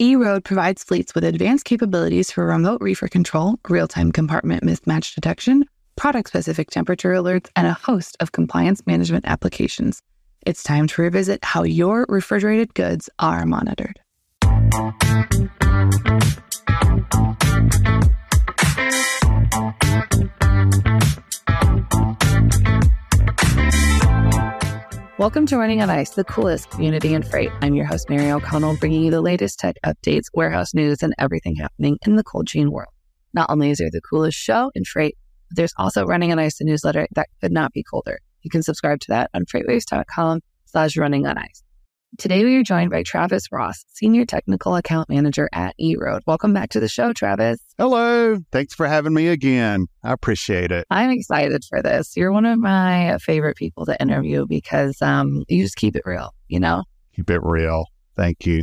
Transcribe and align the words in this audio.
eRoad 0.00 0.44
provides 0.44 0.84
fleets 0.84 1.14
with 1.14 1.24
advanced 1.24 1.64
capabilities 1.64 2.30
for 2.30 2.44
remote 2.44 2.82
reefer 2.82 3.08
control, 3.08 3.58
real 3.66 3.88
time 3.88 4.12
compartment 4.12 4.62
mismatch 4.62 5.14
detection, 5.14 5.64
product 5.96 6.28
specific 6.28 6.70
temperature 6.70 7.14
alerts, 7.14 7.48
and 7.56 7.66
a 7.66 7.72
host 7.72 8.14
of 8.20 8.32
compliance 8.32 8.86
management 8.86 9.24
applications. 9.26 10.02
It's 10.44 10.62
time 10.62 10.86
to 10.88 11.02
revisit 11.02 11.42
how 11.42 11.62
your 11.62 12.04
refrigerated 12.10 12.74
goods 12.74 13.08
are 13.18 13.46
monitored. 13.46 13.98
Welcome 25.18 25.46
to 25.46 25.56
Running 25.56 25.80
on 25.80 25.88
Ice, 25.88 26.10
the 26.10 26.24
coolest 26.24 26.68
community 26.68 27.14
in 27.14 27.22
freight. 27.22 27.50
I'm 27.62 27.74
your 27.74 27.86
host, 27.86 28.10
Mary 28.10 28.30
O'Connell, 28.30 28.76
bringing 28.76 29.02
you 29.02 29.10
the 29.10 29.22
latest 29.22 29.58
tech 29.58 29.76
updates, 29.82 30.24
warehouse 30.34 30.74
news, 30.74 31.02
and 31.02 31.14
everything 31.18 31.56
happening 31.56 31.96
in 32.06 32.16
the 32.16 32.22
cold 32.22 32.46
chain 32.46 32.70
world. 32.70 32.92
Not 33.32 33.48
only 33.48 33.70
is 33.70 33.78
there 33.78 33.88
the 33.90 34.02
coolest 34.02 34.36
show 34.36 34.70
in 34.74 34.84
freight, 34.84 35.16
but 35.48 35.56
there's 35.56 35.72
also 35.78 36.04
Running 36.04 36.32
on 36.32 36.38
Ice, 36.38 36.58
the 36.58 36.66
newsletter 36.66 37.06
that 37.14 37.28
could 37.40 37.50
not 37.50 37.72
be 37.72 37.82
colder. 37.82 38.18
You 38.42 38.50
can 38.50 38.62
subscribe 38.62 39.00
to 39.00 39.06
that 39.08 39.30
on 39.32 39.46
freightwaves.com 39.46 40.40
slash 40.66 40.98
running 40.98 41.26
on 41.26 41.38
ice. 41.38 41.62
Today, 42.18 42.44
we 42.44 42.56
are 42.56 42.62
joined 42.62 42.90
by 42.90 43.02
Travis 43.02 43.52
Ross, 43.52 43.84
Senior 43.88 44.24
Technical 44.24 44.74
Account 44.74 45.10
Manager 45.10 45.50
at 45.52 45.74
eRoad. 45.78 46.20
Welcome 46.26 46.54
back 46.54 46.70
to 46.70 46.80
the 46.80 46.88
show, 46.88 47.12
Travis. 47.12 47.58
Hello. 47.76 48.38
Thanks 48.52 48.74
for 48.74 48.86
having 48.86 49.12
me 49.12 49.28
again. 49.28 49.86
I 50.02 50.12
appreciate 50.12 50.72
it. 50.72 50.86
I'm 50.88 51.10
excited 51.10 51.62
for 51.68 51.82
this. 51.82 52.16
You're 52.16 52.32
one 52.32 52.46
of 52.46 52.58
my 52.58 53.18
favorite 53.18 53.56
people 53.56 53.84
to 53.86 54.00
interview 54.00 54.46
because 54.46 55.02
um, 55.02 55.44
you 55.48 55.62
just 55.62 55.76
keep 55.76 55.94
it 55.94 56.04
real, 56.06 56.32
you 56.48 56.58
know? 56.58 56.84
Keep 57.14 57.28
it 57.28 57.40
real. 57.42 57.84
Thank 58.16 58.46
you. 58.46 58.62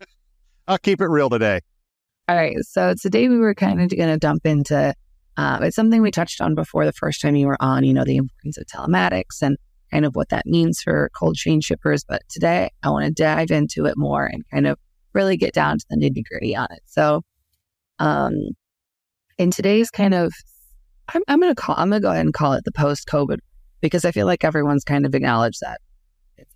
I'll 0.68 0.78
keep 0.78 1.02
it 1.02 1.08
real 1.08 1.28
today. 1.28 1.60
All 2.26 2.36
right. 2.36 2.56
So 2.62 2.94
today 3.00 3.28
we 3.28 3.36
were 3.36 3.54
kind 3.54 3.82
of 3.82 3.90
going 3.90 4.08
to 4.08 4.18
dump 4.18 4.46
into 4.46 4.94
uh, 5.36 5.58
it's 5.62 5.76
something 5.76 6.00
we 6.00 6.10
touched 6.10 6.40
on 6.40 6.54
before 6.54 6.84
the 6.84 6.92
first 6.92 7.20
time 7.20 7.36
you 7.36 7.46
were 7.46 7.56
on, 7.60 7.84
you 7.84 7.94
know, 7.94 8.04
the 8.04 8.16
importance 8.16 8.58
of 8.58 8.66
telematics 8.66 9.42
and 9.42 9.56
kind 9.90 10.04
of 10.04 10.14
what 10.14 10.28
that 10.30 10.46
means 10.46 10.80
for 10.82 11.10
cold 11.18 11.36
chain 11.36 11.60
shippers. 11.60 12.04
But 12.04 12.22
today 12.28 12.70
I 12.82 12.90
want 12.90 13.04
to 13.06 13.22
dive 13.22 13.50
into 13.50 13.86
it 13.86 13.94
more 13.96 14.26
and 14.26 14.44
kind 14.50 14.66
of 14.66 14.78
really 15.12 15.36
get 15.36 15.52
down 15.52 15.78
to 15.78 15.84
the 15.90 15.96
nitty 15.96 16.22
gritty 16.28 16.54
on 16.54 16.68
it. 16.70 16.80
So, 16.86 17.22
um, 17.98 18.34
in 19.38 19.50
today's 19.50 19.90
kind 19.90 20.14
of, 20.14 20.32
I'm, 21.12 21.22
I'm 21.28 21.40
going 21.40 21.54
to 21.54 21.60
call, 21.60 21.76
I'm 21.78 21.90
going 21.90 22.02
to 22.02 22.06
go 22.06 22.10
ahead 22.10 22.24
and 22.24 22.34
call 22.34 22.52
it 22.52 22.64
the 22.64 22.72
post 22.72 23.08
COVID 23.08 23.38
because 23.80 24.04
I 24.04 24.12
feel 24.12 24.26
like 24.26 24.44
everyone's 24.44 24.84
kind 24.84 25.06
of 25.06 25.14
acknowledged 25.14 25.60
that 25.60 25.80
it's 26.36 26.54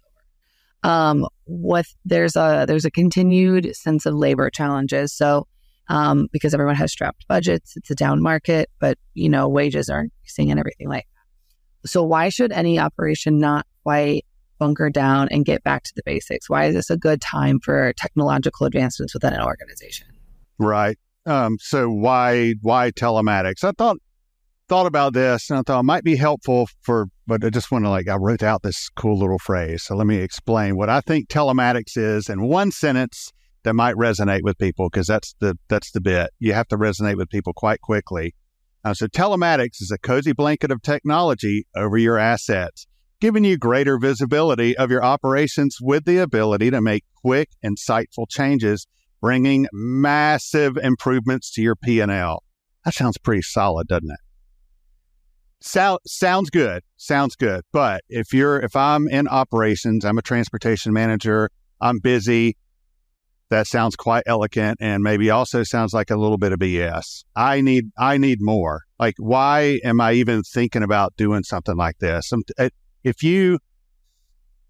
over. 0.85 0.93
Um, 0.93 1.27
with 1.47 1.95
there's 2.05 2.37
a, 2.37 2.65
there's 2.67 2.85
a 2.85 2.91
continued 2.91 3.75
sense 3.75 4.07
of 4.07 4.15
labor 4.15 4.51
challenges. 4.51 5.13
So, 5.13 5.47
um, 5.89 6.29
because 6.33 6.55
everyone 6.55 6.77
has 6.77 6.93
strapped 6.93 7.27
budgets, 7.29 7.77
it's 7.77 7.91
a 7.91 7.95
down 7.95 8.23
market, 8.23 8.71
but 8.81 8.99
you 9.15 9.29
know, 9.29 9.49
wages 9.49 9.89
are 9.89 10.01
increasing 10.01 10.51
and 10.51 10.61
everything 10.61 10.89
like 10.89 11.07
so 11.85 12.03
why 12.03 12.29
should 12.29 12.53
any 12.53 12.79
operation 12.79 13.39
not 13.39 13.67
quite 13.83 14.25
bunker 14.59 14.91
down 14.91 15.29
and 15.31 15.45
get 15.45 15.65
back 15.65 15.83
to 15.85 15.93
the 15.97 16.03
basics? 16.05 16.49
Why 16.49 16.67
is 16.67 16.75
this 16.75 16.91
a 16.91 16.97
good 16.97 17.21
time 17.21 17.59
for 17.59 17.93
technological 17.95 18.67
advancements 18.67 19.15
within 19.15 19.33
an 19.33 19.43
organization? 19.43 20.07
Right. 20.59 20.99
Um, 21.27 21.57
so 21.61 21.89
why 21.89 22.55
why 22.63 22.91
telematics? 22.91 23.65
I 23.65 23.73
thought 23.77 23.99
thought 24.69 24.87
about 24.87 25.13
this 25.13 25.51
and 25.51 25.59
I 25.59 25.63
thought 25.63 25.81
it 25.81 25.85
might 25.85 26.05
be 26.05 26.17
helpful 26.17 26.69
for 26.81 27.07
but 27.27 27.45
I 27.45 27.51
just 27.51 27.71
want 27.71 27.85
to 27.85 27.91
like 27.91 28.09
I 28.09 28.17
wrote 28.17 28.43
out 28.43 28.63
this 28.63 28.89
cool 28.97 29.19
little 29.19 29.39
phrase. 29.39 29.83
So 29.83 29.97
let 29.97 30.07
me 30.07 30.17
explain 30.17 30.77
what 30.77 30.89
I 30.89 31.01
think 31.01 31.29
telematics 31.29 31.97
is 31.97 32.29
in 32.29 32.43
one 32.43 32.71
sentence 32.71 33.33
that 33.65 33.75
might 33.75 33.95
resonate 33.97 34.43
with 34.43 34.59
people 34.59 34.89
because 34.89 35.07
that's 35.07 35.35
the 35.41 35.57
that's 35.69 35.93
the 35.93 36.01
bit. 36.01 36.31
You 36.39 36.53
have 36.53 36.69
to 36.69 36.77
resonate 36.77 37.17
with 37.17 37.29
people 37.29 37.53
quite 37.53 37.81
quickly. 37.81 38.35
Uh, 38.85 38.95
so 38.95 39.07
telematics 39.07 39.81
is 39.81 39.93
a 39.93 39.99
cozy 39.99 40.33
blanket 40.33 40.71
of 40.71 40.83
technology 40.83 41.67
over 41.77 41.97
your 41.97 42.19
assets, 42.19 42.87
giving 43.21 43.45
you 43.45 43.57
greater 43.57 43.99
visibility 43.99 44.77
of 44.77 44.91
your 44.91 45.05
operations 45.05 45.79
with 45.81 46.05
the 46.05 46.19
ability 46.19 46.71
to 46.71 46.81
make 46.81 47.05
quick, 47.15 47.51
insightful 47.65 48.29
changes, 48.29 48.87
bringing 49.21 49.69
massive 49.73 50.77
improvements 50.77 51.53
to 51.53 51.63
your 51.63 51.77
P&L. 51.77 52.43
That 52.85 52.95
sounds 52.95 53.19
pretty 53.19 53.43
solid, 53.43 53.87
doesn't 53.87 54.11
it? 54.11 54.19
So, 55.61 56.01
sounds 56.05 56.51
good. 56.51 56.83
Sounds 56.97 57.37
good. 57.37 57.63
But 57.73 58.03
if 58.09 58.33
you're, 58.33 58.59
if 58.59 58.75
I'm 58.75 59.07
in 59.07 59.29
operations, 59.29 60.05
I'm 60.05 60.19
a 60.19 60.23
transportation 60.23 60.93
manager, 60.93 61.51
I'm 61.81 62.01
busy, 62.01 62.57
that 63.53 63.67
sounds 63.67 63.97
quite 63.97 64.23
elegant 64.27 64.79
and 64.81 65.03
maybe 65.03 65.29
also 65.29 65.63
sounds 65.63 65.93
like 65.93 66.11
a 66.11 66.17
little 66.17 66.39
bit 66.39 66.53
of 66.53 66.59
BS. 66.59 67.23
I 67.37 67.61
need 67.61 67.91
I 67.99 68.17
need 68.17 68.39
more. 68.41 68.81
Like 68.99 69.15
why 69.19 69.79
am 69.85 70.01
I 70.01 70.15
even 70.15 70.43
thinking 70.43 70.83
about 70.83 71.15
doing 71.17 71.43
something 71.43 71.77
like 71.77 71.99
this? 71.99 72.33
Uh, 72.59 72.71
if 73.05 73.23
you 73.23 73.59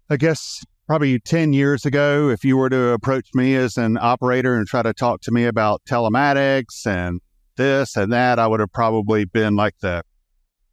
I 0.09 0.17
guess 0.17 0.63
probably 0.85 1.17
10 1.17 1.53
years 1.53 1.85
ago 1.85 2.29
if 2.29 2.43
you 2.43 2.57
were 2.57 2.69
to 2.69 2.89
approach 2.89 3.29
me 3.33 3.55
as 3.55 3.77
an 3.77 3.97
operator 3.97 4.55
and 4.55 4.67
try 4.67 4.81
to 4.81 4.93
talk 4.93 5.21
to 5.21 5.31
me 5.31 5.45
about 5.45 5.81
telematics 5.87 6.85
and 6.85 7.21
this 7.55 7.95
and 7.95 8.11
that, 8.11 8.37
I 8.37 8.47
would 8.47 8.59
have 8.59 8.73
probably 8.73 9.23
been 9.23 9.55
like 9.55 9.75
the 9.79 10.03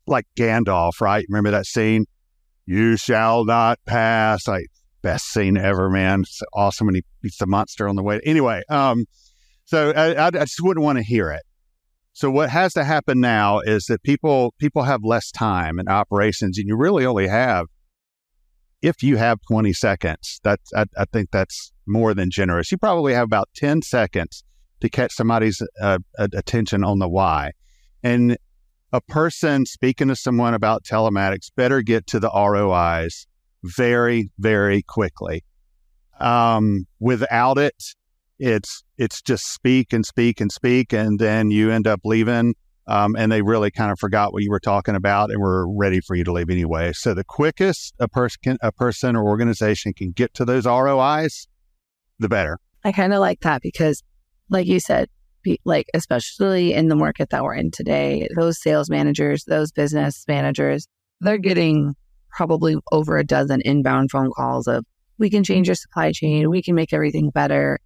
like 0.09 0.27
Gandalf, 0.37 1.01
right? 1.01 1.25
Remember 1.29 1.53
that 1.53 1.67
scene? 1.67 2.07
You 2.67 2.97
shall 2.97 3.45
not 3.45 3.79
pass. 3.87 4.49
Like 4.49 4.67
best 5.03 5.27
scene 5.33 5.57
ever, 5.57 5.91
man. 5.91 6.21
It's 6.21 6.41
awesome 6.55 6.87
when 6.87 6.95
he 6.95 7.05
beats 7.23 7.39
the 7.39 7.47
monster 7.47 7.89
on 7.89 7.97
the 7.97 8.03
way. 8.03 8.21
Anyway, 8.25 8.63
um, 8.69 9.07
so 9.65 9.91
I, 9.91 10.27
I 10.27 10.31
just 10.31 10.61
wouldn't 10.63 10.85
want 10.85 10.99
to 10.99 11.05
hear 11.05 11.31
it. 11.31 11.43
So 12.13 12.31
what 12.31 12.51
has 12.51 12.73
to 12.75 12.85
happen 12.85 13.21
now 13.21 13.61
is 13.61 13.85
that 13.85 14.03
people 14.03 14.53
people 14.59 14.83
have 14.83 15.01
less 15.05 15.31
time 15.31 15.79
in 15.79 15.89
operations, 15.89 16.59
and 16.59 16.67
you 16.67 16.77
really 16.77 17.07
only 17.07 17.29
have 17.29 17.67
if 18.83 19.03
you 19.03 19.17
have 19.17 19.39
20 19.49 19.73
seconds. 19.73 20.41
That's 20.43 20.73
I, 20.75 20.87
I 20.97 21.05
think 21.13 21.31
that's 21.31 21.73
more 21.87 22.15
than 22.15 22.31
generous. 22.31 22.73
You 22.73 22.79
probably 22.79 23.15
have 23.15 23.25
about 23.25 23.49
10 23.57 23.83
seconds 23.83 24.45
to 24.81 24.89
catch 24.89 25.13
somebody's 25.13 25.63
uh, 25.81 25.99
attention 26.19 26.83
on 26.85 26.99
the 26.99 27.09
why, 27.09 27.53
and 28.03 28.37
a 28.93 29.01
person 29.01 29.65
speaking 29.67 30.09
to 30.09 30.17
someone 30.17 30.53
about 30.53 30.85
telematics 30.85 31.51
better 31.55 31.81
get 31.81 32.09
to 32.09 32.19
the 32.19 32.31
ROIs 32.35 33.27
very, 33.65 34.31
very 34.39 34.83
quickly. 34.83 35.45
Um, 36.19 36.87
without 36.99 37.59
it, 37.59 37.83
it's 38.39 38.83
it's 38.99 39.23
just 39.23 39.53
speak 39.53 39.93
and 39.93 40.05
speak 40.05 40.41
and 40.41 40.51
speak, 40.51 40.93
and 40.93 41.19
then 41.19 41.51
you 41.51 41.71
end 41.71 41.87
up 41.87 42.01
leaving. 42.05 42.55
Um, 42.87 43.15
and 43.17 43.31
they 43.31 43.43
really 43.43 43.71
kind 43.71 43.93
of 43.93 44.01
forgot 44.01 44.33
what 44.33 44.43
you 44.43 44.51
were 44.51 44.59
talking 44.59 44.97
about 44.97 45.31
and 45.31 45.41
were 45.41 45.73
ready 45.73 46.01
for 46.01 46.17
you 46.17 46.25
to 46.25 46.33
leave 46.33 46.51
anyway. 46.51 46.93
So 46.93 47.15
the 47.15 47.23
quickest 47.23 47.95
a 48.01 48.09
person 48.09 48.59
a 48.63 48.73
person 48.73 49.15
or 49.15 49.29
organization 49.29 49.93
can 49.93 50.11
get 50.11 50.35
to 50.35 50.45
those 50.45 50.67
ROIs, 50.67 51.47
the 52.19 52.29
better. 52.29 52.59
I 52.83 52.93
kind 52.93 53.13
of 53.13 53.21
like 53.21 53.41
that 53.41 53.63
because, 53.63 54.03
like 54.49 54.67
you 54.67 54.81
said, 54.81 55.09
like 55.65 55.87
especially 55.95 56.73
in 56.73 56.89
the 56.89 56.97
market 56.97 57.31
that 57.31 57.45
we're 57.45 57.55
in 57.55 57.71
today, 57.71 58.27
those 58.37 58.61
sales 58.61 58.91
managers, 58.91 59.45
those 59.45 59.71
business 59.71 60.25
managers, 60.27 60.87
they're 61.21 61.39
getting 61.39 61.95
probably 62.31 62.77
over 62.93 63.19
a 63.19 63.25
dozen 63.25 63.61
inbound 63.63 64.11
phone 64.11 64.31
calls 64.31 64.67
of, 64.67 64.85
we 65.19 65.29
can 65.31 65.45
change 65.45 65.69
your 65.69 65.75
supply 65.75 66.13
chain, 66.13 66.49
we 66.49 66.63
can 66.63 66.75
make 66.75 66.93
everything 66.93 67.31
better, 67.31 67.79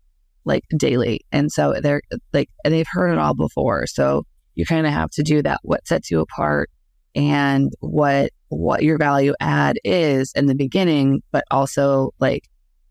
like 0.45 0.63
daily. 0.77 1.21
And 1.33 1.51
so 1.51 1.75
they're 1.83 2.03
like, 2.33 2.49
and 2.65 2.73
they've 2.73 2.87
heard 2.89 3.11
it 3.11 3.19
all 3.19 3.35
before. 3.35 3.87
So 3.87 4.25
you 4.55 4.65
kind 4.65 4.87
of 4.87 4.93
have 4.93 5.11
to 5.11 5.23
do 5.23 5.43
that, 5.43 5.59
what 5.63 5.87
sets 5.87 6.11
you 6.11 6.21
apart 6.21 6.71
and 7.15 7.73
what, 7.81 8.31
what 8.49 8.85
your 8.85 8.99
value 8.99 9.35
add 9.41 9.79
is 9.85 10.33
in 10.37 10.47
the 10.47 10.55
beginning, 10.55 11.23
but 11.33 11.45
also 11.51 12.11
like 12.21 12.45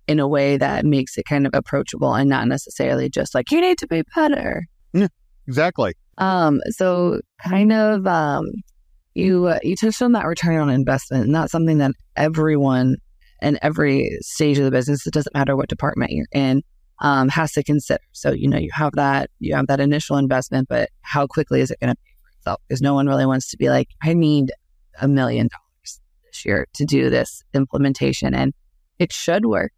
in 0.07 0.19
a 0.19 0.27
way 0.27 0.57
that 0.57 0.85
makes 0.85 1.17
it 1.17 1.23
kind 1.25 1.47
of 1.47 1.53
approachable 1.53 2.13
and 2.13 2.29
not 2.29 2.47
necessarily 2.47 3.09
just 3.09 3.33
like, 3.33 3.49
you 3.51 3.61
need 3.61 3.77
to 3.77 3.87
be 3.87 4.03
better. 4.15 4.65
Yeah, 4.93 5.07
exactly. 5.47 5.93
Um, 6.17 6.59
so 6.71 7.21
kind 7.41 7.71
of, 7.71 8.05
um, 8.05 8.45
you 9.13 9.47
uh, 9.47 9.59
you 9.63 9.75
touched 9.75 10.01
on 10.01 10.13
that 10.13 10.25
return 10.25 10.59
on 10.59 10.69
investment, 10.69 11.25
and 11.25 11.35
that's 11.35 11.51
something 11.51 11.77
that 11.79 11.91
everyone 12.15 12.97
in 13.41 13.59
every 13.61 14.17
stage 14.21 14.57
of 14.57 14.65
the 14.65 14.71
business, 14.71 15.05
it 15.05 15.13
doesn't 15.13 15.33
matter 15.33 15.55
what 15.55 15.67
department 15.67 16.11
you're 16.11 16.27
in, 16.31 16.63
um, 16.99 17.27
has 17.29 17.51
to 17.51 17.63
consider. 17.63 17.99
So 18.13 18.31
you 18.31 18.47
know 18.47 18.57
you 18.57 18.69
have 18.73 18.93
that 18.93 19.29
you 19.39 19.55
have 19.55 19.67
that 19.67 19.79
initial 19.79 20.17
investment, 20.17 20.67
but 20.69 20.89
how 21.01 21.27
quickly 21.27 21.61
is 21.61 21.71
it 21.71 21.79
going 21.79 21.93
to 21.93 21.95
pay 21.95 22.13
for 22.21 22.37
itself? 22.37 22.61
Because 22.67 22.81
no 22.81 22.93
one 22.93 23.07
really 23.07 23.25
wants 23.25 23.49
to 23.51 23.57
be 23.57 23.69
like, 23.69 23.89
I 24.01 24.13
need 24.13 24.51
a 25.01 25.07
million 25.07 25.47
dollars 25.47 26.01
this 26.25 26.45
year 26.45 26.67
to 26.75 26.85
do 26.85 27.09
this 27.09 27.43
implementation, 27.53 28.33
and 28.33 28.53
it 28.99 29.11
should 29.11 29.45
work. 29.45 29.71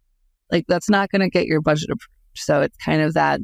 Like 0.50 0.64
that's 0.68 0.88
not 0.88 1.10
going 1.10 1.22
to 1.22 1.28
get 1.28 1.46
your 1.46 1.60
budget 1.60 1.90
approved. 1.90 2.10
So 2.36 2.60
it's 2.62 2.76
kind 2.76 3.02
of 3.02 3.14
that 3.14 3.40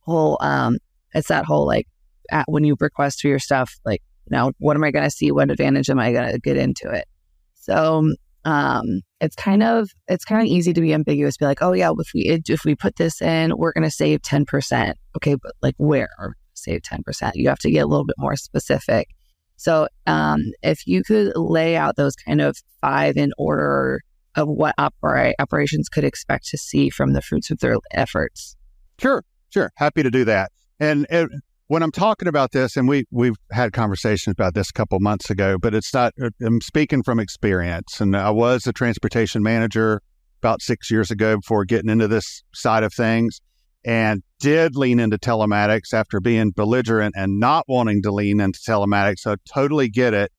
whole 0.00 0.38
um, 0.40 0.78
it's 1.14 1.28
that 1.28 1.44
whole 1.44 1.66
like 1.66 1.86
at, 2.30 2.44
when 2.48 2.64
you 2.64 2.76
request 2.78 3.20
for 3.20 3.28
your 3.28 3.38
stuff, 3.38 3.74
like 3.84 4.02
now, 4.30 4.52
what 4.58 4.76
am 4.76 4.84
I 4.84 4.90
going 4.90 5.04
to 5.04 5.10
see? 5.10 5.30
What 5.30 5.50
advantage 5.50 5.90
am 5.90 5.98
I 5.98 6.12
going 6.12 6.32
to 6.32 6.38
get 6.38 6.56
into 6.56 6.90
it? 6.90 7.06
So, 7.54 8.10
um, 8.44 9.02
it's 9.20 9.36
kind 9.36 9.62
of 9.62 9.90
it's 10.08 10.24
kind 10.24 10.40
of 10.40 10.46
easy 10.46 10.72
to 10.72 10.80
be 10.80 10.94
ambiguous. 10.94 11.36
Be 11.36 11.44
like, 11.44 11.62
oh 11.62 11.72
yeah, 11.72 11.90
if 11.98 12.10
we 12.14 12.22
if 12.22 12.64
we 12.64 12.74
put 12.74 12.96
this 12.96 13.20
in, 13.20 13.52
we're 13.56 13.72
going 13.72 13.84
to 13.84 13.90
save 13.90 14.22
ten 14.22 14.44
percent. 14.46 14.96
Okay, 15.16 15.34
but 15.34 15.52
like 15.62 15.74
where 15.76 16.08
save 16.54 16.82
ten 16.82 17.02
percent? 17.02 17.36
You 17.36 17.48
have 17.48 17.58
to 17.60 17.70
get 17.70 17.80
a 17.84 17.86
little 17.86 18.06
bit 18.06 18.16
more 18.18 18.36
specific. 18.36 19.08
So 19.56 19.88
um, 20.06 20.40
if 20.62 20.86
you 20.86 21.02
could 21.02 21.36
lay 21.36 21.76
out 21.76 21.96
those 21.96 22.16
kind 22.16 22.40
of 22.40 22.56
five 22.80 23.18
in 23.18 23.32
order 23.36 24.00
of 24.36 24.48
what 24.48 24.74
opera- 24.78 25.34
operations 25.38 25.88
could 25.88 26.04
expect 26.04 26.46
to 26.46 26.56
see 26.56 26.88
from 26.88 27.12
the 27.12 27.20
fruits 27.20 27.50
of 27.50 27.58
their 27.58 27.76
efforts. 27.90 28.56
Sure, 28.98 29.22
sure, 29.50 29.70
happy 29.76 30.02
to 30.02 30.10
do 30.10 30.24
that. 30.24 30.50
And 30.78 31.06
it, 31.10 31.28
when 31.70 31.84
I'm 31.84 31.92
talking 31.92 32.26
about 32.26 32.50
this, 32.50 32.76
and 32.76 32.88
we 32.88 33.04
we've 33.12 33.36
had 33.52 33.72
conversations 33.72 34.32
about 34.32 34.54
this 34.54 34.70
a 34.70 34.72
couple 34.72 34.98
months 34.98 35.30
ago, 35.30 35.56
but 35.56 35.72
it's 35.72 35.94
not. 35.94 36.12
I'm 36.44 36.60
speaking 36.60 37.04
from 37.04 37.20
experience, 37.20 38.00
and 38.00 38.16
I 38.16 38.30
was 38.30 38.66
a 38.66 38.72
transportation 38.72 39.40
manager 39.40 40.02
about 40.42 40.62
six 40.62 40.90
years 40.90 41.12
ago 41.12 41.36
before 41.36 41.64
getting 41.64 41.88
into 41.88 42.08
this 42.08 42.42
side 42.52 42.82
of 42.82 42.92
things, 42.92 43.40
and 43.84 44.24
did 44.40 44.74
lean 44.74 44.98
into 44.98 45.16
telematics 45.16 45.94
after 45.94 46.18
being 46.18 46.50
belligerent 46.50 47.14
and 47.16 47.38
not 47.38 47.66
wanting 47.68 48.02
to 48.02 48.10
lean 48.10 48.40
into 48.40 48.58
telematics. 48.58 49.20
So 49.20 49.34
I 49.34 49.36
totally 49.54 49.88
get 49.88 50.12
it, 50.12 50.32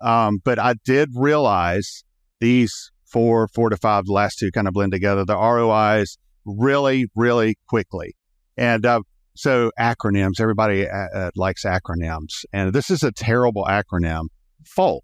um, 0.00 0.38
but 0.42 0.58
I 0.58 0.74
did 0.84 1.10
realize 1.14 2.02
these 2.40 2.90
four, 3.06 3.46
four 3.54 3.70
to 3.70 3.76
five, 3.76 4.06
the 4.06 4.12
last 4.12 4.40
two 4.40 4.50
kind 4.50 4.66
of 4.66 4.74
blend 4.74 4.90
together. 4.90 5.24
The 5.24 5.36
ROIs 5.38 6.18
really, 6.44 7.06
really 7.14 7.56
quickly, 7.68 8.16
and 8.56 8.84
uh, 8.84 9.02
so 9.34 9.70
acronyms, 9.78 10.40
everybody 10.40 10.88
uh, 10.88 11.06
uh, 11.14 11.30
likes 11.36 11.64
acronyms, 11.64 12.44
and 12.52 12.72
this 12.72 12.90
is 12.90 13.02
a 13.02 13.12
terrible 13.12 13.64
acronym. 13.64 14.26
FULP, 14.64 15.00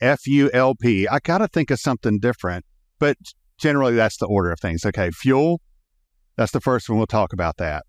F 0.00 0.26
U 0.26 0.50
L 0.52 0.74
P. 0.74 1.08
I 1.08 1.18
got 1.20 1.38
to 1.38 1.48
think 1.48 1.70
of 1.70 1.78
something 1.78 2.18
different, 2.18 2.64
but 2.98 3.16
generally 3.58 3.94
that's 3.94 4.18
the 4.18 4.26
order 4.26 4.50
of 4.50 4.60
things. 4.60 4.84
Okay, 4.84 5.10
fuel, 5.10 5.60
that's 6.36 6.52
the 6.52 6.60
first 6.60 6.88
one. 6.88 6.98
We'll 6.98 7.06
talk 7.06 7.32
about 7.32 7.56
that. 7.58 7.84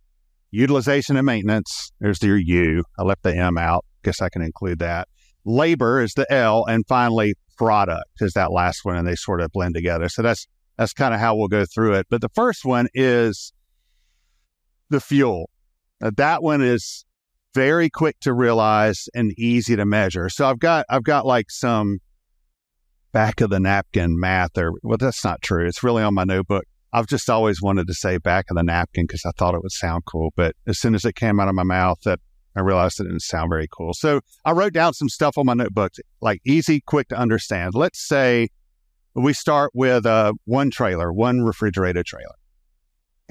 Utilization 0.51 1.17
and 1.17 1.25
maintenance, 1.25 1.91
there's 1.99 2.21
your 2.21 2.37
U. 2.37 2.83
I 2.99 3.03
left 3.03 3.23
the 3.23 3.35
M 3.35 3.57
out. 3.57 3.85
Guess 4.03 4.21
I 4.21 4.29
can 4.29 4.41
include 4.43 4.79
that. 4.79 5.07
Labor 5.45 6.01
is 6.01 6.13
the 6.13 6.31
L, 6.31 6.65
and 6.65 6.85
finally 6.87 7.33
product 7.57 8.21
is 8.21 8.33
that 8.33 8.51
last 8.51 8.79
one, 8.83 8.95
and 8.95 9.07
they 9.07 9.15
sort 9.15 9.41
of 9.41 9.51
blend 9.51 9.75
together. 9.75 10.09
So 10.09 10.21
that's 10.21 10.47
that's 10.77 10.93
kind 10.93 11.13
of 11.13 11.19
how 11.19 11.35
we'll 11.35 11.47
go 11.47 11.65
through 11.65 11.93
it. 11.95 12.07
But 12.09 12.21
the 12.21 12.29
first 12.29 12.65
one 12.65 12.87
is 12.93 13.51
the 14.89 14.99
fuel. 14.99 15.49
Uh, 16.03 16.11
that 16.17 16.43
one 16.43 16.61
is 16.61 17.05
very 17.53 17.89
quick 17.89 18.19
to 18.19 18.33
realize 18.33 19.07
and 19.13 19.31
easy 19.39 19.75
to 19.75 19.85
measure. 19.85 20.27
So 20.27 20.45
I've 20.45 20.59
got 20.59 20.85
I've 20.89 21.03
got 21.03 21.25
like 21.25 21.49
some 21.49 21.99
back 23.13 23.41
of 23.41 23.49
the 23.49 23.59
napkin 23.59 24.19
math 24.19 24.57
or 24.57 24.73
well 24.83 24.97
that's 24.97 25.23
not 25.23 25.41
true. 25.41 25.65
It's 25.65 25.81
really 25.83 26.03
on 26.03 26.13
my 26.13 26.25
notebook. 26.25 26.65
I've 26.91 27.07
just 27.07 27.29
always 27.29 27.61
wanted 27.61 27.87
to 27.87 27.93
say 27.93 28.17
back 28.17 28.45
of 28.49 28.57
the 28.57 28.63
napkin 28.63 29.05
because 29.05 29.23
I 29.25 29.31
thought 29.37 29.55
it 29.55 29.63
would 29.63 29.71
sound 29.71 30.03
cool, 30.05 30.31
but 30.35 30.55
as 30.67 30.77
soon 30.77 30.93
as 30.93 31.05
it 31.05 31.15
came 31.15 31.39
out 31.39 31.47
of 31.47 31.55
my 31.55 31.63
mouth 31.63 31.99
that 32.05 32.19
I 32.55 32.59
realized 32.59 32.99
it 32.99 33.05
didn't 33.05 33.21
sound 33.21 33.49
very 33.49 33.67
cool. 33.71 33.93
So 33.93 34.21
I 34.45 34.51
wrote 34.51 34.73
down 34.73 34.93
some 34.93 35.09
stuff 35.09 35.37
on 35.37 35.47
my 35.47 35.55
notebook, 35.55 35.93
like 36.21 36.41
easy, 36.45 36.81
quick 36.81 37.07
to 37.07 37.17
understand. 37.17 37.73
Let's 37.73 38.05
say 38.05 38.49
we 39.15 39.33
start 39.33 39.71
with 39.73 40.05
uh, 40.05 40.33
one 40.45 40.69
trailer, 40.69 41.11
one 41.11 41.41
refrigerated 41.41 42.05
trailer. 42.05 42.35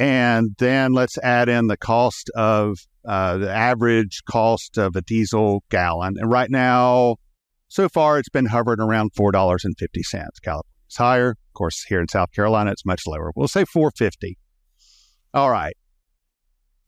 And 0.02 0.56
then 0.58 0.94
let's 0.94 1.16
add 1.19 1.49
in 1.49 1.69
the 1.69 1.76
cost 1.76 2.28
of 2.34 2.76
uh, 3.06 3.38
the 3.38 3.49
average 3.49 4.22
cost 4.28 4.76
of 4.76 4.96
a 4.96 5.00
diesel 5.00 5.62
gallon. 5.70 6.16
And 6.19 6.28
right 6.28 6.50
now, 6.50 7.19
so 7.69 7.88
far, 7.88 8.19
it's 8.19 8.28
been 8.28 8.46
hovering 8.46 8.81
around 8.81 9.12
$4.50. 9.12 9.60
California's 10.43 10.64
higher. 10.99 11.31
Of 11.31 11.54
course, 11.54 11.84
here 11.84 12.00
in 12.00 12.08
South 12.08 12.32
Carolina, 12.32 12.72
it's 12.72 12.84
much 12.84 13.02
lower. 13.06 13.31
We'll 13.37 13.46
say 13.46 13.64
450 13.64 14.37
All 15.34 15.50
right. 15.52 15.76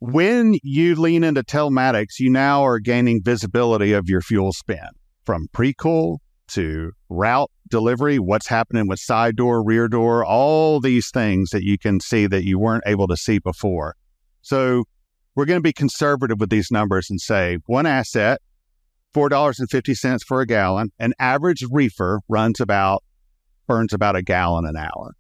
When 0.01 0.57
you 0.65 0.97
lean 0.97 1.23
into 1.23 1.45
telematics, 1.45 2.19
you 2.19 2.31
now 2.31 2.67
are 2.67 2.81
gaining 2.81 3.21
visibility 3.23 3.93
of 3.93 4.09
your 4.09 4.23
fuel 4.23 4.53
spend 4.53 4.91
from 5.25 5.47
pre-cool 5.53 6.21
to 6.49 6.93
route 7.09 7.51
delivery, 7.69 8.19
what's 8.19 8.49
happening 8.49 8.87
with 8.87 8.99
side 8.99 9.37
door, 9.37 9.63
rear 9.63 9.89
door, 9.89 10.25
all 10.25 10.81
these 10.81 11.11
things 11.11 11.51
that 11.51 11.65
you 11.65 11.79
can 11.79 12.01
see 12.01 12.27
that 12.27 12.45
you 12.45 12.59
weren't 12.59 12.85
able 12.87 13.07
to 13.09 13.17
see 13.17 13.39
before. 13.39 13.97
So 14.43 14.85
we're 15.35 15.47
going 15.47 15.59
to 15.59 15.63
be 15.63 15.73
conservative 15.73 16.39
with 16.39 16.51
these 16.51 16.71
numbers 16.71 17.09
and 17.11 17.21
say 17.21 17.59
one 17.67 17.87
asset, 17.87 18.41
$4.50 19.15 20.21
for 20.27 20.41
a 20.41 20.47
gallon, 20.47 20.91
an 20.99 21.15
average 21.19 21.65
reefer 21.71 22.21
runs 22.29 22.61
about, 22.61 23.03
burns 23.67 23.93
about 23.93 24.17
a 24.17 24.23
gallon 24.23 24.67
an 24.67 24.77
hour. 24.77 25.15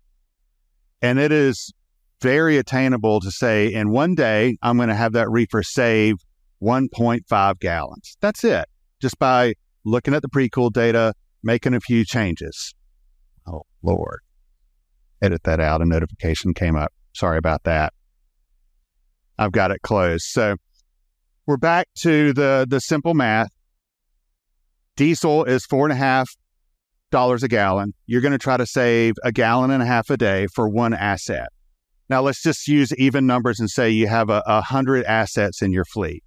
And 1.00 1.18
it 1.18 1.32
is 1.32 1.72
very 2.20 2.56
attainable 2.56 3.20
to 3.20 3.30
say 3.30 3.72
in 3.72 3.90
one 3.90 4.14
day, 4.14 4.56
I'm 4.62 4.76
going 4.76 4.88
to 4.88 4.94
have 4.94 5.12
that 5.12 5.30
reefer 5.30 5.62
save 5.62 6.16
1.5 6.62 7.60
gallons. 7.60 8.16
That's 8.20 8.44
it. 8.44 8.66
Just 9.00 9.18
by 9.18 9.54
looking 9.84 10.14
at 10.14 10.22
the 10.22 10.28
pre-cool 10.28 10.70
data, 10.70 11.14
making 11.42 11.74
a 11.74 11.80
few 11.80 12.04
changes. 12.04 12.74
Oh, 13.46 13.62
Lord. 13.82 14.20
Edit 15.22 15.42
that 15.44 15.60
out. 15.60 15.82
A 15.82 15.84
notification 15.84 16.54
came 16.54 16.76
up. 16.76 16.92
Sorry 17.12 17.38
about 17.38 17.64
that. 17.64 17.92
I've 19.38 19.52
got 19.52 19.70
it 19.70 19.82
closed. 19.82 20.24
So 20.24 20.56
we're 21.46 21.56
back 21.56 21.88
to 21.98 22.32
the, 22.32 22.66
the 22.68 22.80
simple 22.80 23.14
math. 23.14 23.50
Diesel 24.96 25.44
is 25.44 25.64
four 25.66 25.86
and 25.86 25.92
a 25.92 25.96
half 25.96 26.30
dollars 27.10 27.42
a 27.42 27.48
gallon. 27.48 27.94
You're 28.06 28.20
going 28.20 28.32
to 28.32 28.38
try 28.38 28.56
to 28.56 28.66
save 28.66 29.14
a 29.22 29.32
gallon 29.32 29.70
and 29.70 29.82
a 29.82 29.86
half 29.86 30.10
a 30.10 30.16
day 30.16 30.46
for 30.54 30.68
one 30.68 30.94
asset. 30.94 31.48
Now 32.08 32.22
let's 32.22 32.42
just 32.42 32.68
use 32.68 32.94
even 32.96 33.26
numbers 33.26 33.60
and 33.60 33.70
say 33.70 33.90
you 33.90 34.08
have 34.08 34.30
a, 34.30 34.60
hundred 34.62 35.04
assets 35.04 35.62
in 35.62 35.72
your 35.72 35.84
fleet. 35.84 36.22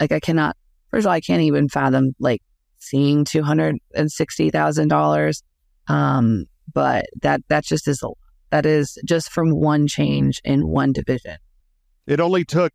like 0.00 0.12
I 0.12 0.20
cannot, 0.20 0.56
first 0.90 1.04
of 1.04 1.08
all, 1.08 1.14
I 1.14 1.20
can't 1.20 1.42
even 1.42 1.68
fathom 1.68 2.12
like 2.18 2.40
seeing 2.78 3.24
$260,000. 3.24 5.42
Um, 5.88 6.44
but 6.72 7.06
that, 7.22 7.40
that 7.48 7.64
just 7.64 7.88
is, 7.88 8.02
a, 8.02 8.08
that 8.50 8.66
is 8.66 8.98
just 9.04 9.30
from 9.30 9.50
one 9.50 9.86
change 9.86 10.40
in 10.44 10.68
one 10.68 10.92
division. 10.92 11.38
It 12.06 12.20
only 12.20 12.44
took 12.44 12.72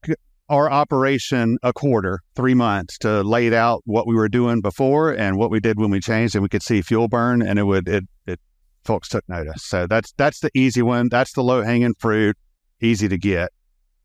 our 0.50 0.70
operation 0.70 1.58
a 1.64 1.74
quarter, 1.74 2.20
three 2.36 2.54
months 2.54 2.98
to 3.00 3.22
lay 3.22 3.48
it 3.48 3.54
out 3.54 3.82
what 3.86 4.08
we 4.08 4.16
were 4.16 4.30
doing 4.30 4.62
before 4.62 5.12
and 5.12 5.38
what 5.38 5.50
we 5.50 5.60
did 5.60 5.80
when 5.80 5.90
we 5.90 6.00
changed, 6.00 6.36
and 6.36 6.42
we 6.42 6.50
could 6.50 6.64
see 6.64 6.82
fuel 6.82 7.08
burn, 7.08 7.42
and 7.42 7.58
it 7.58 7.64
would 7.64 7.88
it 7.88 8.04
it 8.28 8.40
folks 8.84 9.10
took 9.10 9.28
notice. 9.28 9.64
So 9.64 9.88
that's 9.88 10.14
that's 10.18 10.42
the 10.42 10.52
easy 10.54 10.82
one. 10.82 11.10
That's 11.10 11.34
the 11.34 11.44
low 11.44 11.62
hanging 11.62 11.96
fruit, 12.00 12.38
easy 12.82 13.08
to 13.08 13.18
get. 13.18 13.52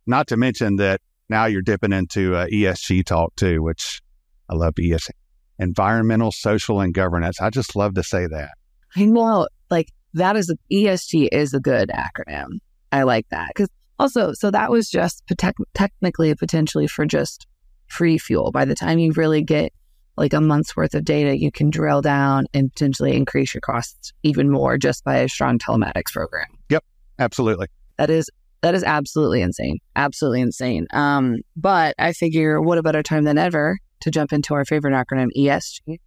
Not 0.06 0.28
to 0.28 0.36
mention 0.36 0.76
that 0.76 1.00
now 1.28 1.46
you're 1.46 1.62
dipping 1.62 1.92
into 1.92 2.34
uh, 2.34 2.46
ESG 2.46 3.04
talk 3.04 3.34
too, 3.36 3.62
which 3.62 4.00
I 4.48 4.54
love 4.54 4.74
ESG, 4.74 5.10
environmental, 5.58 6.32
social, 6.32 6.80
and 6.80 6.94
governance. 6.94 7.40
I 7.40 7.50
just 7.50 7.76
love 7.76 7.94
to 7.94 8.02
say 8.02 8.26
that. 8.26 8.52
I 8.96 9.04
know, 9.04 9.48
like 9.70 9.92
that 10.14 10.36
is 10.36 10.54
ESG 10.72 11.28
is 11.32 11.52
a 11.52 11.60
good 11.60 11.90
acronym. 11.90 12.60
I 12.90 13.02
like 13.02 13.26
that 13.30 13.48
because 13.48 13.68
also, 13.98 14.32
so 14.32 14.50
that 14.50 14.70
was 14.70 14.88
just 14.88 15.22
te- 15.26 15.64
technically 15.74 16.34
potentially 16.34 16.86
for 16.86 17.04
just 17.04 17.46
free 17.88 18.18
fuel. 18.18 18.52
By 18.52 18.64
the 18.64 18.74
time 18.74 18.98
you 18.98 19.12
really 19.12 19.42
get 19.42 19.72
like 20.16 20.32
a 20.32 20.40
month's 20.40 20.76
worth 20.76 20.94
of 20.94 21.04
data, 21.04 21.38
you 21.38 21.50
can 21.50 21.70
drill 21.70 22.02
down 22.02 22.46
and 22.52 22.72
potentially 22.72 23.14
increase 23.14 23.54
your 23.54 23.60
costs 23.60 24.12
even 24.22 24.50
more 24.50 24.76
just 24.76 25.04
by 25.04 25.18
a 25.18 25.28
strong 25.28 25.58
telematics 25.58 26.12
program. 26.12 26.46
Yep, 26.70 26.84
absolutely. 27.18 27.68
That 27.96 28.10
is 28.10 28.28
that 28.62 28.74
is 28.74 28.82
absolutely 28.82 29.40
insane. 29.40 29.78
Absolutely 29.94 30.40
insane. 30.40 30.86
Um, 30.92 31.36
but 31.56 31.94
I 31.98 32.12
figure 32.12 32.60
what 32.60 32.78
a 32.78 32.82
better 32.82 33.02
time 33.02 33.24
than 33.24 33.38
ever 33.38 33.78
to 34.00 34.10
jump 34.10 34.32
into 34.32 34.54
our 34.54 34.64
favorite 34.64 34.92
acronym 34.92 35.28
ESG. 35.36 35.98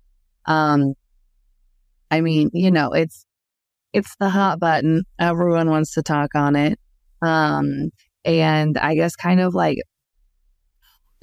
Um, 0.45 0.93
I 2.09 2.21
mean, 2.21 2.49
you 2.53 2.71
know, 2.71 2.91
it's 2.91 3.25
it's 3.93 4.15
the 4.19 4.29
hot 4.29 4.59
button. 4.59 5.03
Everyone 5.19 5.69
wants 5.69 5.93
to 5.93 6.03
talk 6.03 6.35
on 6.35 6.55
it. 6.55 6.79
Um, 7.21 7.91
and 8.25 8.77
I 8.77 8.95
guess 8.95 9.15
kind 9.15 9.39
of 9.39 9.53
like 9.53 9.79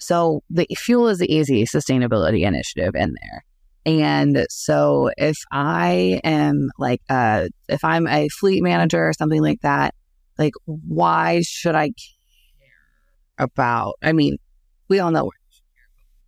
so 0.01 0.43
the 0.49 0.67
fuel 0.77 1.09
is 1.09 1.19
the 1.19 1.33
easy 1.33 1.65
sustainability 1.65 2.47
initiative 2.47 2.95
in 2.95 3.15
there. 3.21 3.45
And 3.85 4.47
so 4.49 5.11
if 5.17 5.39
I 5.51 6.21
am 6.25 6.71
like 6.79 7.01
uh 7.09 7.49
if 7.69 7.85
I'm 7.85 8.07
a 8.07 8.29
fleet 8.29 8.63
manager 8.63 9.09
or 9.09 9.13
something 9.13 9.43
like 9.43 9.61
that, 9.63 9.95
like 10.39 10.55
why 10.65 11.43
should 11.43 11.75
I 11.75 11.89
care 11.89 13.39
about 13.39 13.95
I 14.03 14.13
mean, 14.13 14.37
we 14.89 15.01
all 15.01 15.11
know 15.11 15.31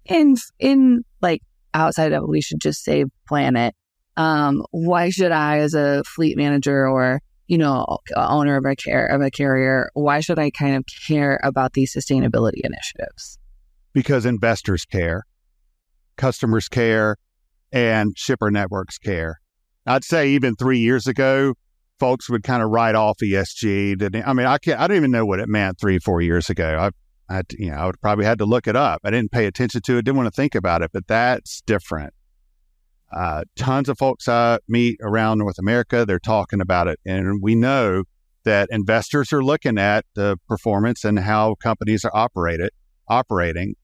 in 0.05 0.37
in 0.59 1.05
like 1.21 1.43
outside 1.75 2.13
of 2.13 2.25
we 2.29 2.41
should 2.41 2.61
just 2.61 2.83
save 2.83 3.07
planet. 3.29 3.75
Um, 4.17 4.65
why 4.71 5.11
should 5.11 5.33
I 5.33 5.59
as 5.59 5.75
a 5.75 6.03
fleet 6.05 6.37
manager 6.37 6.87
or 6.89 7.21
you 7.51 7.59
know 7.59 7.85
owner 8.15 8.57
of 8.57 8.65
a 8.65 8.77
care 8.77 9.07
of 9.07 9.21
a 9.21 9.29
carrier, 9.29 9.91
why 9.95 10.21
should 10.21 10.39
I 10.39 10.51
kind 10.51 10.77
of 10.77 10.85
care 11.07 11.41
about 11.43 11.73
these 11.73 11.93
sustainability 11.93 12.61
initiatives? 12.63 13.39
Because 13.93 14.25
investors 14.25 14.85
care, 14.85 15.25
customers 16.17 16.69
care, 16.69 17.17
and 17.73 18.17
shipper 18.17 18.53
networks 18.53 18.99
care. 18.99 19.41
I'd 19.85 20.05
say 20.05 20.31
even 20.31 20.55
three 20.55 20.79
years 20.79 21.09
ago, 21.09 21.55
folks 21.99 22.31
would 22.31 22.45
kind 22.45 22.63
of 22.63 22.71
write 22.71 22.95
off 22.95 23.17
ESG. 23.21 24.25
I 24.25 24.33
mean, 24.33 24.47
I 24.47 24.59
can't, 24.59 24.79
I 24.79 24.87
don't 24.87 24.97
even 24.97 25.11
know 25.11 25.27
what 25.27 25.41
it 25.41 25.49
meant 25.49 25.81
three, 25.81 25.99
four 25.99 26.21
years 26.21 26.51
ago. 26.51 26.79
I, 27.29 27.39
I, 27.39 27.43
you 27.59 27.73
know, 27.73 27.79
I 27.79 27.87
would 27.87 28.01
probably 28.01 28.27
had 28.27 28.39
to 28.39 28.45
look 28.45 28.69
it 28.69 28.77
up. 28.77 29.01
I 29.03 29.11
didn't 29.11 29.33
pay 29.33 29.47
attention 29.47 29.81
to 29.83 29.99
it, 29.99 30.05
didn't 30.05 30.19
want 30.19 30.29
to 30.29 30.37
think 30.37 30.55
about 30.55 30.83
it, 30.83 30.93
but 30.93 31.09
that's 31.09 31.63
different. 31.63 32.15
Uh, 33.13 33.43
tons 33.57 33.89
of 33.89 33.99
folks 33.99 34.29
I 34.29 34.59
meet 34.69 34.99
around 35.03 35.39
North 35.39 35.59
America, 35.59 36.05
they're 36.07 36.19
talking 36.19 36.61
about 36.61 36.87
it. 36.89 36.99
And 37.05 37.41
we 37.43 37.55
know 37.55 38.05
that 38.45 38.69
investors 38.71 39.33
are 39.33 39.43
looking 39.43 39.79
at 39.79 40.05
the 40.15 40.37
performance 40.49 41.05
and 41.05 41.19
how 41.19 41.57
companies 41.57 42.05
are 42.05 42.13
operated, 42.15 42.71
operating 43.09 43.75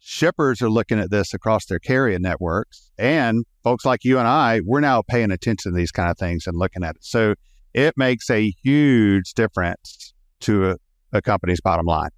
shippers 0.00 0.60
are 0.60 0.70
looking 0.70 0.98
at 0.98 1.10
this 1.10 1.32
across 1.32 1.66
their 1.66 1.78
carrier 1.78 2.18
networks. 2.18 2.90
And 2.98 3.44
folks 3.62 3.84
like 3.84 4.02
you 4.02 4.18
and 4.18 4.26
I, 4.26 4.60
we're 4.64 4.80
now 4.80 5.02
paying 5.02 5.30
attention 5.30 5.72
to 5.72 5.76
these 5.76 5.92
kind 5.92 6.10
of 6.10 6.18
things 6.18 6.46
and 6.46 6.58
looking 6.58 6.82
at 6.82 6.96
it. 6.96 7.04
So 7.04 7.34
it 7.74 7.94
makes 7.96 8.28
a 8.30 8.52
huge 8.64 9.34
difference 9.34 10.12
to 10.40 10.70
a, 10.70 10.76
a 11.12 11.22
company's 11.22 11.60
bottom 11.60 11.86
line. 11.86 12.10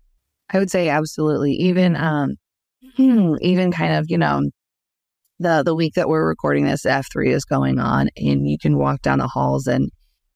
I 0.51 0.59
would 0.59 0.71
say 0.71 0.89
absolutely. 0.89 1.53
Even 1.53 1.97
um 1.97 2.37
even 2.99 3.73
kind 3.73 3.95
of, 3.95 4.07
you 4.09 4.19
know, 4.19 4.43
the 5.43 5.63
the 5.65 5.75
week 5.75 5.95
that 5.95 6.09
we're 6.09 6.27
recording 6.27 6.65
this, 6.65 6.85
F3 6.85 7.29
is 7.29 7.45
going 7.45 7.79
on 7.79 8.09
and 8.17 8.49
you 8.49 8.59
can 8.59 8.79
walk 8.79 9.03
down 9.03 9.19
the 9.19 9.29
halls 9.29 9.67
and 9.67 9.91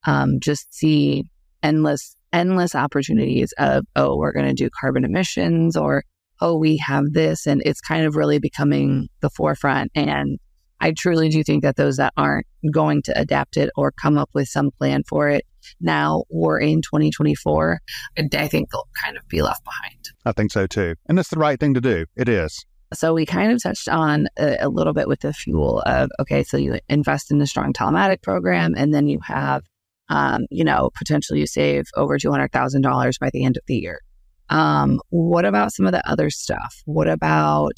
um 0.04 0.38
just 0.40 0.72
see 0.74 1.24
endless 1.62 2.16
endless 2.32 2.74
opportunities 2.74 3.52
of 3.58 3.84
oh, 3.96 4.16
we're 4.16 4.32
going 4.32 4.46
to 4.46 4.52
do 4.54 4.68
carbon 4.78 5.04
emissions 5.04 5.76
or 5.76 6.02
oh, 6.40 6.56
we 6.56 6.76
have 6.76 7.04
this. 7.12 7.46
And 7.46 7.62
it's 7.64 7.80
kind 7.80 8.06
of 8.06 8.16
really 8.16 8.38
becoming 8.38 9.08
the 9.20 9.30
forefront. 9.30 9.90
And 9.94 10.38
I 10.80 10.92
truly 10.96 11.28
do 11.30 11.42
think 11.42 11.62
that 11.62 11.76
those 11.76 11.96
that 11.96 12.12
aren't 12.16 12.46
going 12.70 13.02
to 13.02 13.18
adapt 13.18 13.56
it 13.56 13.70
or 13.76 13.92
come 13.92 14.18
up 14.18 14.28
with 14.34 14.48
some 14.48 14.70
plan 14.70 15.02
for 15.08 15.28
it 15.28 15.44
now 15.80 16.24
or 16.28 16.60
in 16.60 16.82
2024, 16.82 17.80
I 18.18 18.48
think 18.48 18.70
they'll 18.70 18.88
kind 19.02 19.16
of 19.16 19.26
be 19.28 19.40
left 19.40 19.64
behind. 19.64 20.10
I 20.24 20.32
think 20.32 20.52
so 20.52 20.66
too. 20.66 20.94
And 21.06 21.18
it's 21.18 21.30
the 21.30 21.38
right 21.38 21.58
thing 21.58 21.74
to 21.74 21.80
do. 21.80 22.04
It 22.14 22.28
is. 22.28 22.66
So 22.94 23.14
we 23.14 23.26
kind 23.26 23.52
of 23.52 23.62
touched 23.62 23.88
on 23.88 24.28
a, 24.38 24.56
a 24.60 24.68
little 24.68 24.92
bit 24.92 25.08
with 25.08 25.20
the 25.20 25.32
fuel 25.32 25.82
of, 25.86 26.10
okay, 26.20 26.44
so 26.44 26.56
you 26.56 26.78
invest 26.88 27.30
in 27.30 27.38
the 27.38 27.46
strong 27.46 27.72
telematic 27.72 28.22
program 28.22 28.74
and 28.76 28.94
then 28.94 29.08
you 29.08 29.18
have, 29.24 29.64
um, 30.08 30.46
you 30.50 30.64
know, 30.64 30.90
potentially 30.96 31.40
you 31.40 31.46
save 31.46 31.84
over 31.96 32.16
$200,000 32.16 33.18
by 33.18 33.30
the 33.32 33.44
end 33.44 33.56
of 33.56 33.64
the 33.66 33.76
year. 33.76 34.00
Um, 34.48 35.00
what 35.10 35.44
about 35.44 35.72
some 35.72 35.86
of 35.86 35.92
the 35.92 36.08
other 36.08 36.30
stuff? 36.30 36.82
What 36.84 37.08
about 37.08 37.74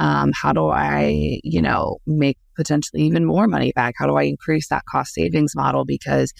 um, 0.00 0.32
how 0.34 0.52
do 0.52 0.68
I, 0.68 1.40
you 1.42 1.62
know, 1.62 1.98
make 2.06 2.38
potentially 2.56 3.02
even 3.02 3.24
more 3.24 3.46
money 3.46 3.72
back? 3.72 3.94
How 3.96 4.06
do 4.06 4.16
I 4.16 4.24
increase 4.24 4.68
that 4.68 4.84
cost 4.90 5.14
savings 5.14 5.54
model? 5.54 5.84
Because, 5.84 6.32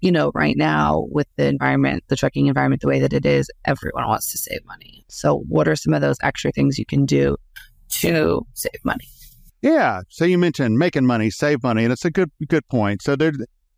you 0.00 0.12
know, 0.12 0.30
right 0.34 0.56
now 0.56 1.06
with 1.10 1.26
the 1.36 1.46
environment, 1.46 2.04
the 2.08 2.16
trucking 2.16 2.46
environment, 2.46 2.82
the 2.82 2.88
way 2.88 3.00
that 3.00 3.12
it 3.12 3.26
is, 3.26 3.50
everyone 3.64 4.06
wants 4.06 4.30
to 4.32 4.38
save 4.38 4.64
money. 4.66 5.04
So, 5.08 5.44
what 5.48 5.66
are 5.66 5.76
some 5.76 5.94
of 5.94 6.00
those 6.00 6.18
extra 6.22 6.52
things 6.52 6.78
you 6.78 6.86
can 6.86 7.04
do 7.04 7.36
to 8.12 8.46
save 8.54 8.84
money? 8.84 9.06
Yeah. 9.62 10.02
So 10.10 10.24
you 10.24 10.36
mentioned 10.36 10.78
making 10.78 11.06
money, 11.06 11.30
save 11.30 11.62
money, 11.62 11.84
and 11.84 11.92
it's 11.92 12.04
a 12.04 12.10
good 12.10 12.30
good 12.48 12.68
point. 12.68 13.00
So 13.02 13.16
there, 13.16 13.32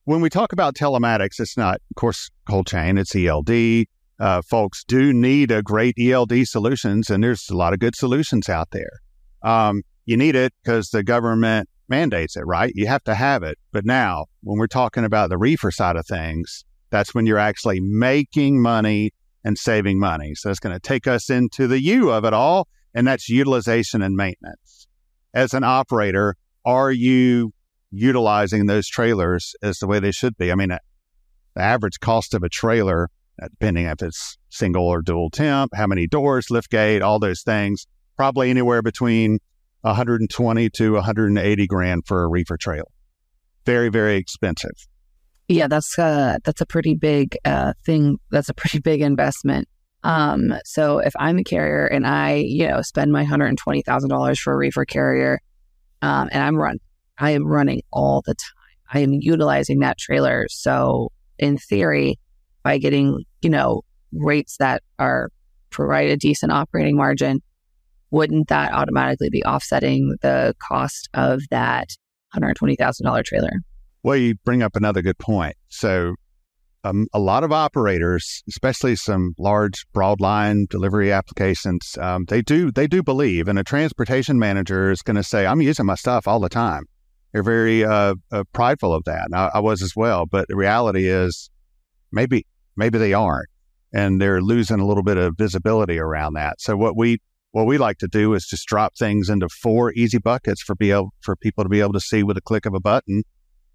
when 0.04 0.20
we 0.20 0.28
talk 0.28 0.52
about 0.52 0.74
telematics, 0.74 1.38
it's 1.38 1.56
not, 1.56 1.76
of 1.76 1.96
course, 1.96 2.30
cold 2.48 2.66
chain. 2.66 2.98
It's 2.98 3.14
ELD 3.14 3.86
uh, 4.18 4.42
folks 4.42 4.84
do 4.84 5.12
need 5.12 5.50
a 5.50 5.62
great 5.62 5.96
ELD 5.98 6.46
solutions, 6.46 7.10
and 7.10 7.22
there's 7.22 7.48
a 7.50 7.56
lot 7.56 7.72
of 7.72 7.78
good 7.78 7.94
solutions 7.94 8.48
out 8.48 8.70
there. 8.70 9.00
Um, 9.42 9.82
you 10.06 10.16
need 10.16 10.34
it 10.34 10.52
because 10.62 10.90
the 10.90 11.02
government 11.02 11.68
mandates 11.88 12.36
it, 12.36 12.44
right? 12.46 12.72
You 12.74 12.86
have 12.86 13.04
to 13.04 13.14
have 13.14 13.42
it. 13.42 13.58
But 13.72 13.84
now, 13.84 14.26
when 14.42 14.58
we're 14.58 14.66
talking 14.66 15.04
about 15.04 15.28
the 15.28 15.38
reefer 15.38 15.70
side 15.70 15.96
of 15.96 16.06
things, 16.06 16.64
that's 16.90 17.14
when 17.14 17.26
you're 17.26 17.38
actually 17.38 17.80
making 17.80 18.60
money 18.60 19.12
and 19.44 19.58
saving 19.58 19.98
money. 19.98 20.34
So 20.34 20.50
it's 20.50 20.60
going 20.60 20.74
to 20.74 20.80
take 20.80 21.06
us 21.06 21.30
into 21.30 21.66
the 21.66 21.80
U 21.80 22.10
of 22.10 22.24
it 22.24 22.32
all, 22.32 22.68
and 22.96 23.06
that's 23.06 23.28
utilization 23.28 24.02
and 24.02 24.16
maintenance. 24.16 24.88
As 25.34 25.54
an 25.54 25.62
operator, 25.62 26.34
are 26.64 26.90
you 26.90 27.52
utilizing 27.92 28.66
those 28.66 28.88
trailers 28.88 29.54
as 29.62 29.78
the 29.78 29.86
way 29.86 30.00
they 30.00 30.10
should 30.10 30.36
be? 30.36 30.50
I 30.50 30.54
mean, 30.54 30.70
the 30.70 30.80
average 31.62 32.00
cost 32.00 32.34
of 32.34 32.42
a 32.42 32.48
trailer 32.48 33.10
uh, 33.40 33.48
depending 33.48 33.84
if 33.84 34.02
it's 34.02 34.38
single 34.48 34.86
or 34.86 35.02
dual 35.02 35.28
temp, 35.28 35.74
how 35.74 35.86
many 35.86 36.06
doors, 36.06 36.50
lift 36.50 36.70
gate, 36.70 37.02
all 37.02 37.18
those 37.18 37.42
things. 37.42 37.86
Probably 38.16 38.48
anywhere 38.48 38.80
between 38.80 39.40
120 39.82 40.70
to 40.70 40.92
180 40.94 41.66
grand 41.66 42.06
for 42.06 42.24
a 42.24 42.28
reefer 42.28 42.56
trailer. 42.56 42.88
Very, 43.66 43.90
very 43.90 44.16
expensive. 44.16 44.88
Yeah, 45.48 45.68
that's 45.68 45.98
uh, 45.98 46.38
that's 46.44 46.62
a 46.62 46.66
pretty 46.66 46.94
big 46.94 47.36
uh, 47.44 47.74
thing. 47.84 48.18
That's 48.30 48.48
a 48.48 48.54
pretty 48.54 48.80
big 48.80 49.02
investment. 49.02 49.68
Um, 50.06 50.54
so 50.64 50.98
if 50.98 51.12
I'm 51.18 51.38
a 51.38 51.42
carrier 51.42 51.84
and 51.84 52.06
I, 52.06 52.34
you 52.34 52.68
know, 52.68 52.80
spend 52.82 53.10
my 53.10 53.24
hundred 53.24 53.46
and 53.46 53.58
twenty 53.58 53.82
thousand 53.82 54.08
dollars 54.08 54.38
for 54.38 54.52
a 54.52 54.56
reefer 54.56 54.84
carrier, 54.84 55.40
um, 56.00 56.28
and 56.30 56.44
I'm 56.44 56.54
run, 56.54 56.78
I 57.18 57.32
am 57.32 57.44
running 57.44 57.82
all 57.92 58.22
the 58.24 58.34
time. 58.34 58.52
I 58.92 59.00
am 59.00 59.14
utilizing 59.14 59.80
that 59.80 59.98
trailer. 59.98 60.46
So 60.48 61.10
in 61.40 61.58
theory, 61.58 62.20
by 62.62 62.78
getting, 62.78 63.24
you 63.42 63.50
know, 63.50 63.82
rates 64.12 64.58
that 64.58 64.84
are 65.00 65.30
provide 65.70 66.08
a 66.08 66.16
decent 66.16 66.52
operating 66.52 66.96
margin, 66.96 67.42
wouldn't 68.12 68.46
that 68.46 68.72
automatically 68.72 69.28
be 69.28 69.42
offsetting 69.42 70.14
the 70.22 70.54
cost 70.60 71.08
of 71.14 71.42
that 71.50 71.88
$120,000 72.32 73.24
trailer? 73.24 73.50
Well, 74.04 74.16
you 74.16 74.36
bring 74.44 74.62
up 74.62 74.76
another 74.76 75.02
good 75.02 75.18
point. 75.18 75.56
So, 75.66 76.14
um, 76.86 77.06
a 77.12 77.18
lot 77.18 77.44
of 77.44 77.52
operators, 77.52 78.42
especially 78.48 78.96
some 78.96 79.34
large 79.38 79.86
broadline 79.94 80.68
delivery 80.68 81.12
applications, 81.12 81.96
um, 82.00 82.24
they 82.28 82.42
do 82.42 82.70
they 82.70 82.86
do 82.86 83.02
believe, 83.02 83.48
and 83.48 83.58
a 83.58 83.64
transportation 83.64 84.38
manager 84.38 84.90
is 84.90 85.02
going 85.02 85.16
to 85.16 85.22
say, 85.22 85.46
"I'm 85.46 85.60
using 85.60 85.86
my 85.86 85.94
stuff 85.94 86.26
all 86.28 86.40
the 86.40 86.48
time." 86.48 86.84
They're 87.32 87.42
very 87.42 87.84
uh, 87.84 88.14
uh, 88.32 88.44
prideful 88.52 88.94
of 88.94 89.04
that. 89.04 89.28
I, 89.32 89.50
I 89.54 89.60
was 89.60 89.82
as 89.82 89.94
well, 89.96 90.26
but 90.26 90.48
the 90.48 90.56
reality 90.56 91.08
is, 91.08 91.50
maybe 92.12 92.46
maybe 92.76 92.98
they 92.98 93.12
aren't 93.12 93.48
and 93.92 94.20
they're 94.20 94.42
losing 94.42 94.80
a 94.80 94.86
little 94.86 95.02
bit 95.02 95.16
of 95.16 95.34
visibility 95.36 95.98
around 95.98 96.34
that. 96.34 96.60
So 96.60 96.76
what 96.76 96.96
we 96.96 97.18
what 97.52 97.66
we 97.66 97.78
like 97.78 97.96
to 97.98 98.08
do 98.08 98.34
is 98.34 98.44
just 98.44 98.66
drop 98.66 98.94
things 98.98 99.30
into 99.30 99.48
four 99.48 99.92
easy 99.92 100.18
buckets 100.18 100.62
for 100.62 100.74
be 100.74 100.90
able, 100.90 101.14
for 101.20 101.34
people 101.36 101.64
to 101.64 101.70
be 101.70 101.80
able 101.80 101.94
to 101.94 102.00
see 102.00 102.22
with 102.22 102.36
a 102.36 102.42
click 102.42 102.66
of 102.66 102.74
a 102.74 102.80
button 102.80 103.22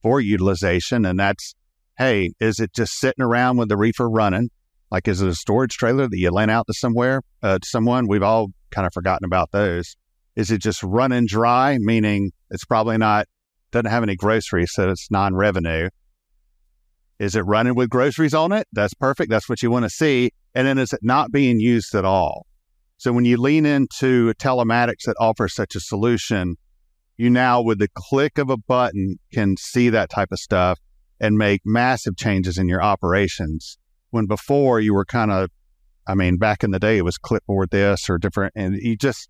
for 0.03 0.21
utilization. 0.21 1.03
And 1.03 1.19
that's, 1.19 1.55
hey, 2.01 2.31
is 2.39 2.59
it 2.59 2.73
just 2.73 2.97
sitting 2.97 3.23
around 3.23 3.57
with 3.57 3.69
the 3.69 3.77
reefer 3.77 4.09
running? 4.09 4.49
Like, 4.89 5.07
is 5.07 5.21
it 5.21 5.27
a 5.27 5.35
storage 5.35 5.77
trailer 5.77 6.07
that 6.07 6.17
you 6.17 6.31
lent 6.31 6.49
out 6.49 6.65
to 6.65 6.73
somewhere, 6.73 7.21
uh, 7.43 7.59
to 7.59 7.67
someone? 7.67 8.07
We've 8.07 8.23
all 8.23 8.47
kind 8.71 8.87
of 8.87 8.93
forgotten 8.93 9.23
about 9.23 9.51
those. 9.51 9.95
Is 10.35 10.49
it 10.49 10.63
just 10.63 10.81
running 10.81 11.27
dry, 11.27 11.77
meaning 11.79 12.31
it's 12.49 12.65
probably 12.65 12.97
not, 12.97 13.27
doesn't 13.69 13.91
have 13.91 14.01
any 14.01 14.15
groceries, 14.15 14.71
so 14.73 14.89
it's 14.89 15.11
non 15.11 15.35
revenue? 15.35 15.89
Is 17.19 17.35
it 17.35 17.41
running 17.41 17.75
with 17.75 17.91
groceries 17.91 18.33
on 18.33 18.51
it? 18.51 18.67
That's 18.73 18.95
perfect. 18.95 19.29
That's 19.29 19.47
what 19.47 19.61
you 19.61 19.69
want 19.69 19.83
to 19.83 19.89
see. 19.91 20.31
And 20.55 20.65
then 20.65 20.79
is 20.79 20.93
it 20.93 21.01
not 21.03 21.31
being 21.31 21.59
used 21.59 21.93
at 21.93 22.03
all? 22.03 22.47
So 22.97 23.13
when 23.13 23.25
you 23.25 23.37
lean 23.37 23.67
into 23.67 24.33
telematics 24.33 25.03
that 25.05 25.17
offers 25.19 25.53
such 25.53 25.75
a 25.75 25.79
solution, 25.79 26.55
you 27.17 27.29
now 27.29 27.61
with 27.61 27.77
the 27.77 27.89
click 27.93 28.39
of 28.39 28.49
a 28.49 28.57
button 28.57 29.19
can 29.31 29.55
see 29.55 29.89
that 29.89 30.09
type 30.09 30.29
of 30.31 30.39
stuff 30.39 30.79
and 31.21 31.37
make 31.37 31.61
massive 31.63 32.17
changes 32.17 32.57
in 32.57 32.67
your 32.67 32.83
operations. 32.83 33.77
When 34.09 34.25
before 34.25 34.81
you 34.81 34.93
were 34.93 35.05
kind 35.05 35.31
of, 35.31 35.49
I 36.05 36.15
mean, 36.15 36.37
back 36.37 36.65
in 36.65 36.71
the 36.71 36.79
day, 36.79 36.97
it 36.97 37.05
was 37.05 37.17
clipboard 37.17 37.69
this 37.69 38.09
or 38.09 38.17
different, 38.17 38.51
and 38.57 38.75
you 38.75 38.97
just, 38.97 39.29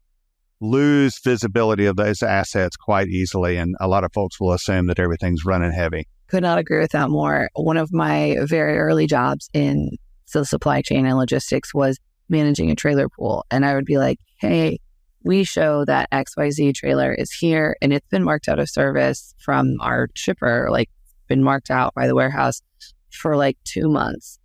lose 0.62 1.20
visibility 1.20 1.88
of 1.88 1.96
those 1.96 2.22
assets 2.22 2.78
quite 2.78 3.08
easily. 3.08 3.58
And 3.58 3.76
a 3.80 3.88
lot 3.88 4.04
of 4.04 4.14
folks 4.14 4.40
will 4.40 4.54
assume 4.54 4.88
that 4.88 5.00
everything's 5.00 5.44
running 5.44 5.72
heavy. 5.72 6.08
Could 6.28 6.44
not 6.44 6.60
agree 6.60 6.80
with 6.80 6.92
that 6.92 7.10
more. 7.10 7.50
One 7.56 7.78
of 7.78 7.92
my 7.92 8.38
very 8.44 8.78
early 8.78 9.08
jobs 9.08 9.50
in 9.54 9.98
the 10.32 10.46
supply 10.46 10.82
chain 10.82 11.06
and 11.06 11.18
logistics 11.18 11.74
was 11.74 12.00
managing 12.30 12.72
a 12.72 12.76
trailer 12.76 13.10
pool. 13.10 13.46
And 13.52 13.66
I 13.66 13.74
would 13.74 13.86
be 13.86 13.98
like, 13.98 14.20
hey, 14.40 14.80
we 15.24 15.44
show 15.44 15.84
that 15.86 16.10
XYZ 16.12 16.74
trailer 16.76 17.14
is 17.14 17.32
here 17.34 17.76
and 17.82 17.92
it's 17.92 18.08
been 18.08 18.24
marked 18.24 18.48
out 18.48 18.60
of 18.60 18.70
service 18.70 19.36
from 19.40 19.78
our 19.82 20.08
shipper, 20.16 20.70
like 20.72 20.90
been 21.32 21.44
marked 21.44 21.72
out 21.72 21.96
by 21.96 22.08
the 22.08 22.16
warehouse 22.16 22.62
for 23.10 23.38
like 23.38 23.58
two 23.64 23.90
months. 23.90 24.38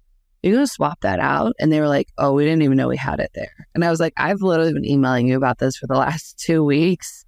You're 0.43 0.55
going 0.55 0.66
to 0.66 0.73
swap 0.73 1.00
that 1.00 1.19
out? 1.19 1.55
And 1.59 1.73
they 1.73 1.81
were 1.81 1.88
like, 1.88 2.09
oh, 2.16 2.33
we 2.33 2.45
didn't 2.45 2.62
even 2.62 2.76
know 2.76 2.87
we 2.87 2.97
had 2.97 3.19
it 3.19 3.33
there. 3.35 3.66
And 3.75 3.85
I 3.85 3.90
was 3.90 3.99
like, 3.99 4.12
I've 4.16 4.40
literally 4.40 4.73
been 4.73 4.85
emailing 4.85 5.26
you 5.26 5.37
about 5.37 5.59
this 5.59 5.76
for 5.76 5.88
the 5.88 5.95
last 6.07 6.38
two 6.38 6.62
weeks. 6.62 7.25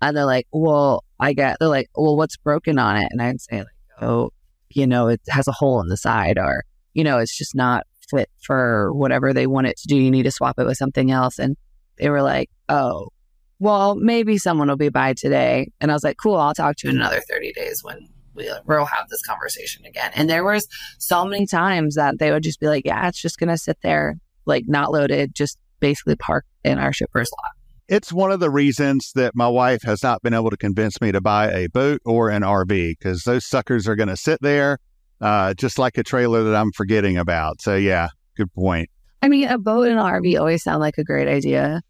And 0.00 0.16
they're 0.16 0.24
like, 0.24 0.46
well, 0.52 1.02
I 1.18 1.32
get, 1.32 1.56
they're 1.58 1.68
like, 1.68 1.90
well, 1.96 2.16
what's 2.16 2.36
broken 2.36 2.78
on 2.78 2.96
it? 2.98 3.08
And 3.10 3.20
I'd 3.20 3.40
say, 3.40 3.58
like, 3.58 3.66
oh, 4.00 4.30
you 4.70 4.86
know, 4.86 5.08
it 5.08 5.20
has 5.28 5.48
a 5.48 5.52
hole 5.52 5.80
in 5.80 5.88
the 5.88 5.96
side 5.96 6.38
or, 6.38 6.62
you 6.94 7.02
know, 7.02 7.18
it's 7.18 7.36
just 7.36 7.56
not 7.56 7.84
fit 8.08 8.30
for 8.40 8.92
whatever 8.92 9.32
they 9.32 9.48
want 9.48 9.66
it 9.66 9.76
to 9.78 9.88
do. 9.88 9.96
You 9.96 10.10
need 10.10 10.22
to 10.22 10.30
swap 10.30 10.58
it 10.58 10.66
with 10.66 10.76
something 10.76 11.10
else. 11.10 11.40
And 11.40 11.56
they 11.98 12.08
were 12.08 12.22
like, 12.22 12.48
oh, 12.68 13.08
well, 13.58 13.96
maybe 13.96 14.38
someone 14.38 14.68
will 14.68 14.76
be 14.76 14.88
by 14.88 15.12
today. 15.14 15.72
And 15.80 15.90
I 15.90 15.94
was 15.94 16.04
like, 16.04 16.16
cool, 16.16 16.36
I'll 16.36 16.54
talk 16.54 16.76
to 16.76 16.86
you 16.86 16.92
in 16.92 17.00
another 17.00 17.20
30 17.28 17.52
days 17.52 17.82
when 17.82 18.08
we, 18.40 18.50
we'll 18.66 18.84
have 18.84 19.08
this 19.08 19.22
conversation 19.22 19.84
again. 19.84 20.10
And 20.14 20.28
there 20.28 20.44
was 20.44 20.66
so 20.98 21.24
many 21.24 21.46
times 21.46 21.94
that 21.94 22.18
they 22.18 22.30
would 22.30 22.42
just 22.42 22.60
be 22.60 22.66
like, 22.66 22.84
yeah, 22.84 23.08
it's 23.08 23.20
just 23.20 23.38
going 23.38 23.48
to 23.48 23.58
sit 23.58 23.78
there, 23.82 24.16
like 24.46 24.64
not 24.66 24.92
loaded, 24.92 25.34
just 25.34 25.58
basically 25.80 26.16
parked 26.16 26.48
in 26.64 26.78
our 26.78 26.92
shipper's 26.92 27.30
lot. 27.30 27.52
It's 27.88 28.12
one 28.12 28.30
of 28.30 28.38
the 28.38 28.50
reasons 28.50 29.10
that 29.16 29.34
my 29.34 29.48
wife 29.48 29.82
has 29.82 30.02
not 30.02 30.22
been 30.22 30.34
able 30.34 30.50
to 30.50 30.56
convince 30.56 31.00
me 31.00 31.10
to 31.10 31.20
buy 31.20 31.50
a 31.50 31.68
boat 31.68 32.00
or 32.04 32.30
an 32.30 32.42
RV 32.42 32.94
because 32.98 33.24
those 33.24 33.44
suckers 33.44 33.88
are 33.88 33.96
going 33.96 34.08
to 34.08 34.16
sit 34.16 34.40
there 34.40 34.78
uh, 35.20 35.54
just 35.54 35.78
like 35.78 35.98
a 35.98 36.02
trailer 36.02 36.44
that 36.44 36.54
I'm 36.54 36.72
forgetting 36.72 37.16
about. 37.16 37.60
So, 37.60 37.74
yeah, 37.74 38.08
good 38.36 38.52
point. 38.54 38.88
I 39.22 39.28
mean, 39.28 39.48
a 39.48 39.58
boat 39.58 39.88
and 39.88 39.98
an 39.98 40.04
RV 40.04 40.38
always 40.38 40.62
sound 40.62 40.80
like 40.80 40.98
a 40.98 41.04
great 41.04 41.28
idea 41.28 41.82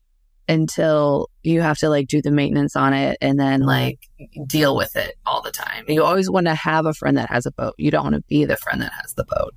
until 0.51 1.31
you 1.45 1.61
have 1.61 1.79
to 1.79 1.89
like 1.89 2.09
do 2.09 2.21
the 2.21 2.33
maintenance 2.33 2.75
on 2.75 2.93
it 2.93 3.17
and 3.21 3.39
then 3.39 3.61
like 3.61 4.01
deal 4.49 4.77
with 4.77 4.97
it 4.97 5.15
all 5.25 5.41
the 5.41 5.53
time. 5.53 5.85
You 5.87 6.03
always 6.03 6.29
want 6.29 6.49
to 6.49 6.57
have 6.57 6.87
a 6.87 6.93
friend 6.93 7.17
that 7.17 7.31
has 7.31 7.47
a 7.47 7.53
boat. 7.53 7.75
You 7.79 7.93
don't 7.93 8.03
want 8.03 8.17
to 8.17 8.23
be 8.23 8.45
the 8.45 8.57
friend 8.57 8.83
that 8.83 8.93
has 9.01 9.15
the 9.15 9.25
boat. 9.25 9.55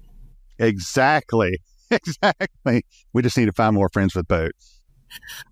Exactly. 0.60 1.60
Exactly. 1.92 2.88
We 3.14 3.22
just 3.22 3.38
need 3.38 3.46
to 3.46 3.54
find 3.54 3.76
more 3.76 3.88
friends 3.88 4.16
with 4.16 4.28
boats. 4.28 4.82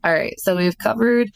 All 0.03 0.11
right. 0.11 0.33
So 0.39 0.55
we've 0.55 0.75
covered 0.75 1.29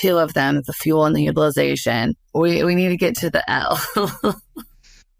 two 0.00 0.16
of 0.16 0.32
them, 0.32 0.62
the 0.66 0.72
fuel 0.72 1.04
and 1.04 1.14
the 1.14 1.24
utilization. 1.24 2.14
We 2.32 2.64
we 2.64 2.74
need 2.74 2.88
to 2.88 2.96
get 2.96 3.16
to 3.16 3.28
the 3.28 3.44
L. 3.50 3.78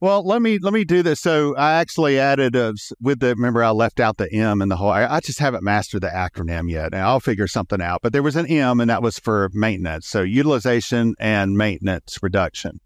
Well, 0.07 0.25
let 0.25 0.41
me 0.41 0.61
let 0.61 0.73
me 0.73 0.85
do 0.85 1.03
this. 1.03 1.19
So 1.19 1.57
I 1.57 1.81
actually 1.81 2.17
added 2.17 2.55
a, 2.55 2.75
with 3.01 3.19
the 3.19 3.35
remember 3.35 3.65
I 3.65 3.71
left 3.71 3.99
out 3.99 4.19
the 4.19 4.33
M 4.33 4.63
and 4.63 4.71
the 4.71 4.77
whole. 4.77 4.91
I, 4.91 5.05
I 5.05 5.19
just 5.19 5.41
haven't 5.41 5.65
mastered 5.65 6.03
the 6.03 6.07
acronym 6.07 6.71
yet, 6.71 6.95
and 6.95 7.03
I'll 7.03 7.19
figure 7.19 7.49
something 7.49 7.83
out. 7.83 8.03
But 8.03 8.13
there 8.13 8.23
was 8.23 8.37
an 8.37 8.47
M, 8.47 8.79
and 8.79 8.89
that 8.89 9.03
was 9.03 9.19
for 9.19 9.51
maintenance. 9.53 10.07
So 10.07 10.23
utilization 10.23 11.17
and 11.19 11.59
maintenance 11.59 12.19
reduction. 12.23 12.79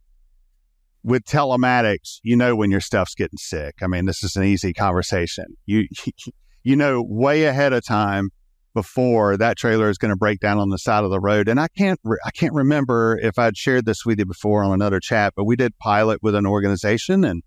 With 1.02 1.24
telematics, 1.26 2.20
you 2.22 2.36
know 2.36 2.56
when 2.56 2.70
your 2.70 2.80
stuff's 2.80 3.14
getting 3.14 3.36
sick. 3.36 3.74
I 3.82 3.86
mean, 3.86 4.06
this 4.06 4.24
is 4.24 4.34
an 4.36 4.44
easy 4.44 4.72
conversation. 4.72 5.44
You 5.66 5.88
you 6.62 6.74
know 6.74 7.04
way 7.06 7.44
ahead 7.44 7.74
of 7.74 7.84
time 7.84 8.30
before 8.74 9.36
that 9.36 9.56
trailer 9.56 9.88
is 9.90 9.98
going 9.98 10.10
to 10.10 10.16
break 10.16 10.40
down 10.40 10.58
on 10.58 10.68
the 10.68 10.78
side 10.78 11.04
of 11.04 11.10
the 11.10 11.20
road. 11.20 11.48
And 11.48 11.58
I 11.58 11.68
can't, 11.76 11.98
re- 12.04 12.18
I 12.24 12.30
can't 12.30 12.54
remember 12.54 13.18
if 13.22 13.38
I'd 13.38 13.56
shared 13.56 13.84
this 13.84 14.04
with 14.06 14.18
you 14.18 14.26
before 14.26 14.62
on 14.62 14.72
another 14.72 15.00
chat, 15.00 15.34
but 15.36 15.44
we 15.44 15.56
did 15.56 15.76
pilot 15.78 16.22
with 16.22 16.34
an 16.34 16.46
organization 16.46 17.24
and, 17.24 17.42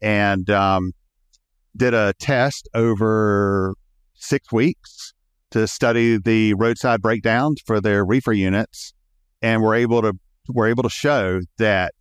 and, 0.00 0.50
um, 0.50 0.92
did 1.76 1.94
a 1.94 2.14
test 2.20 2.68
over 2.74 3.74
six 4.14 4.52
weeks 4.52 5.12
to 5.50 5.66
study 5.66 6.18
the 6.18 6.54
roadside 6.54 7.02
breakdowns 7.02 7.60
for 7.64 7.80
their 7.80 8.04
reefer 8.04 8.32
units. 8.32 8.92
And 9.42 9.62
we're 9.62 9.74
able 9.74 10.02
to, 10.02 10.14
we're 10.48 10.68
able 10.68 10.82
to 10.84 10.90
show 10.90 11.40
that 11.58 11.94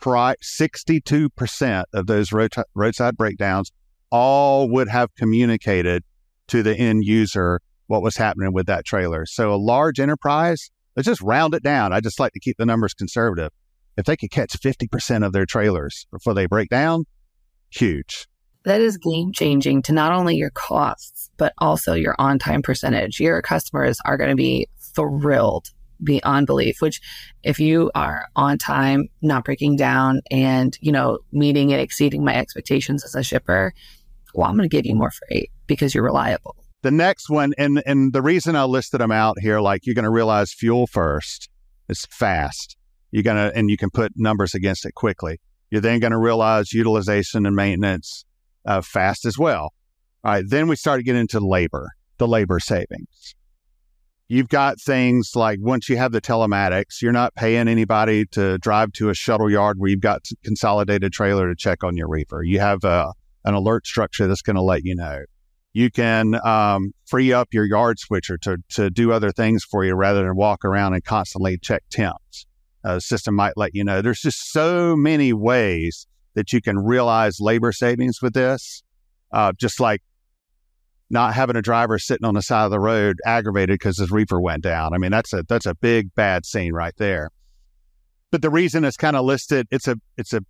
62% 0.00 1.84
of 1.92 2.06
those 2.06 2.32
road, 2.32 2.52
roadside 2.74 3.16
breakdowns 3.16 3.70
all 4.10 4.68
would 4.68 4.88
have 4.88 5.14
communicated 5.16 6.04
to 6.48 6.62
the 6.62 6.76
end 6.76 7.04
user 7.04 7.60
what 7.86 8.02
was 8.02 8.16
happening 8.16 8.52
with 8.52 8.66
that 8.66 8.84
trailer. 8.84 9.26
So 9.26 9.52
a 9.52 9.56
large 9.56 10.00
enterprise, 10.00 10.70
let's 10.96 11.06
just 11.06 11.20
round 11.20 11.54
it 11.54 11.62
down. 11.62 11.92
I 11.92 12.00
just 12.00 12.20
like 12.20 12.32
to 12.32 12.40
keep 12.40 12.56
the 12.56 12.66
numbers 12.66 12.94
conservative. 12.94 13.50
If 13.96 14.06
they 14.06 14.16
could 14.16 14.30
catch 14.30 14.58
50% 14.58 15.24
of 15.24 15.32
their 15.32 15.46
trailers 15.46 16.06
before 16.10 16.34
they 16.34 16.46
break 16.46 16.68
down, 16.68 17.04
huge. 17.70 18.26
That 18.64 18.80
is 18.80 18.96
game 18.96 19.32
changing 19.32 19.82
to 19.82 19.92
not 19.92 20.12
only 20.12 20.36
your 20.36 20.50
costs, 20.50 21.30
but 21.36 21.52
also 21.58 21.92
your 21.92 22.14
on 22.18 22.38
time 22.38 22.62
percentage. 22.62 23.20
Your 23.20 23.40
customers 23.42 23.98
are 24.04 24.16
going 24.16 24.30
to 24.30 24.36
be 24.36 24.68
thrilled 24.94 25.68
beyond 26.02 26.46
belief, 26.46 26.80
which 26.80 27.00
if 27.42 27.60
you 27.60 27.90
are 27.94 28.26
on 28.36 28.58
time, 28.58 29.08
not 29.22 29.44
breaking 29.44 29.76
down 29.76 30.22
and, 30.30 30.76
you 30.80 30.92
know, 30.92 31.18
meeting 31.30 31.72
and 31.72 31.80
exceeding 31.80 32.24
my 32.24 32.34
expectations 32.34 33.04
as 33.04 33.14
a 33.14 33.22
shipper, 33.22 33.74
well, 34.34 34.48
I'm 34.48 34.56
going 34.56 34.68
to 34.68 34.74
give 34.74 34.86
you 34.86 34.94
more 34.94 35.10
freight 35.10 35.50
because 35.66 35.94
you're 35.94 36.04
reliable. 36.04 36.56
The 36.84 36.90
next 36.90 37.30
one, 37.30 37.54
and 37.56 37.82
and 37.86 38.12
the 38.12 38.20
reason 38.20 38.54
I 38.56 38.64
listed 38.64 39.00
them 39.00 39.10
out 39.10 39.38
here, 39.40 39.58
like 39.58 39.86
you're 39.86 39.94
going 39.94 40.04
to 40.04 40.10
realize 40.10 40.52
fuel 40.52 40.86
first 40.86 41.48
is 41.88 42.06
fast. 42.10 42.76
You're 43.10 43.22
gonna, 43.22 43.50
and 43.54 43.70
you 43.70 43.78
can 43.78 43.88
put 43.88 44.12
numbers 44.16 44.54
against 44.54 44.84
it 44.84 44.94
quickly. 44.94 45.40
You're 45.70 45.80
then 45.80 45.98
going 45.98 46.10
to 46.10 46.18
realize 46.18 46.74
utilization 46.74 47.46
and 47.46 47.56
maintenance 47.56 48.26
uh, 48.66 48.82
fast 48.82 49.24
as 49.24 49.38
well. 49.38 49.72
All 50.24 50.32
right, 50.32 50.44
then 50.46 50.68
we 50.68 50.76
start 50.76 50.98
to 50.98 51.02
get 51.02 51.16
into 51.16 51.40
labor, 51.40 51.88
the 52.18 52.28
labor 52.28 52.60
savings. 52.60 53.34
You've 54.28 54.50
got 54.50 54.78
things 54.78 55.30
like 55.34 55.60
once 55.62 55.88
you 55.88 55.96
have 55.96 56.12
the 56.12 56.20
telematics, 56.20 57.00
you're 57.00 57.12
not 57.12 57.34
paying 57.34 57.66
anybody 57.66 58.26
to 58.32 58.58
drive 58.58 58.92
to 58.96 59.08
a 59.08 59.14
shuttle 59.14 59.50
yard 59.50 59.78
where 59.78 59.88
you've 59.88 60.00
got 60.00 60.26
consolidated 60.44 61.14
trailer 61.14 61.48
to 61.48 61.56
check 61.56 61.82
on 61.82 61.96
your 61.96 62.10
reefer. 62.10 62.42
You 62.42 62.60
have 62.60 62.84
a, 62.84 62.88
uh, 62.88 63.12
an 63.46 63.54
alert 63.54 63.86
structure 63.86 64.26
that's 64.26 64.42
going 64.42 64.56
to 64.56 64.62
let 64.62 64.84
you 64.84 64.94
know 64.94 65.22
you 65.74 65.90
can 65.90 66.36
um, 66.46 66.92
free 67.04 67.32
up 67.32 67.48
your 67.52 67.66
yard 67.66 67.98
switcher 67.98 68.38
to, 68.38 68.56
to 68.70 68.90
do 68.90 69.12
other 69.12 69.32
things 69.32 69.64
for 69.64 69.84
you 69.84 69.94
rather 69.94 70.22
than 70.22 70.36
walk 70.36 70.64
around 70.64 70.94
and 70.94 71.04
constantly 71.04 71.58
check 71.58 71.82
temps. 71.90 72.46
Uh, 72.84 73.00
system 73.00 73.34
might 73.34 73.54
let 73.56 73.74
you 73.74 73.82
know. 73.82 74.00
There's 74.00 74.20
just 74.20 74.52
so 74.52 74.94
many 74.94 75.32
ways 75.32 76.06
that 76.34 76.52
you 76.52 76.60
can 76.60 76.78
realize 76.78 77.40
labor 77.40 77.72
savings 77.72 78.22
with 78.22 78.34
this. 78.34 78.82
Uh, 79.32 79.52
just 79.58 79.80
like 79.80 80.00
not 81.10 81.34
having 81.34 81.56
a 81.56 81.62
driver 81.62 81.98
sitting 81.98 82.24
on 82.24 82.34
the 82.34 82.42
side 82.42 82.64
of 82.64 82.70
the 82.70 82.78
road 82.78 83.18
aggravated 83.26 83.74
because 83.74 83.98
his 83.98 84.12
reefer 84.12 84.40
went 84.40 84.62
down. 84.62 84.94
I 84.94 84.98
mean, 84.98 85.10
that's 85.10 85.32
a 85.32 85.42
that's 85.48 85.66
a 85.66 85.74
big 85.74 86.14
bad 86.14 86.46
scene 86.46 86.72
right 86.72 86.94
there. 86.98 87.30
But 88.30 88.42
the 88.42 88.50
reason 88.50 88.84
it's 88.84 88.96
kind 88.96 89.16
of 89.16 89.24
listed, 89.24 89.66
it's 89.72 89.88
a 89.88 89.96
it's 90.16 90.32
a 90.32 90.42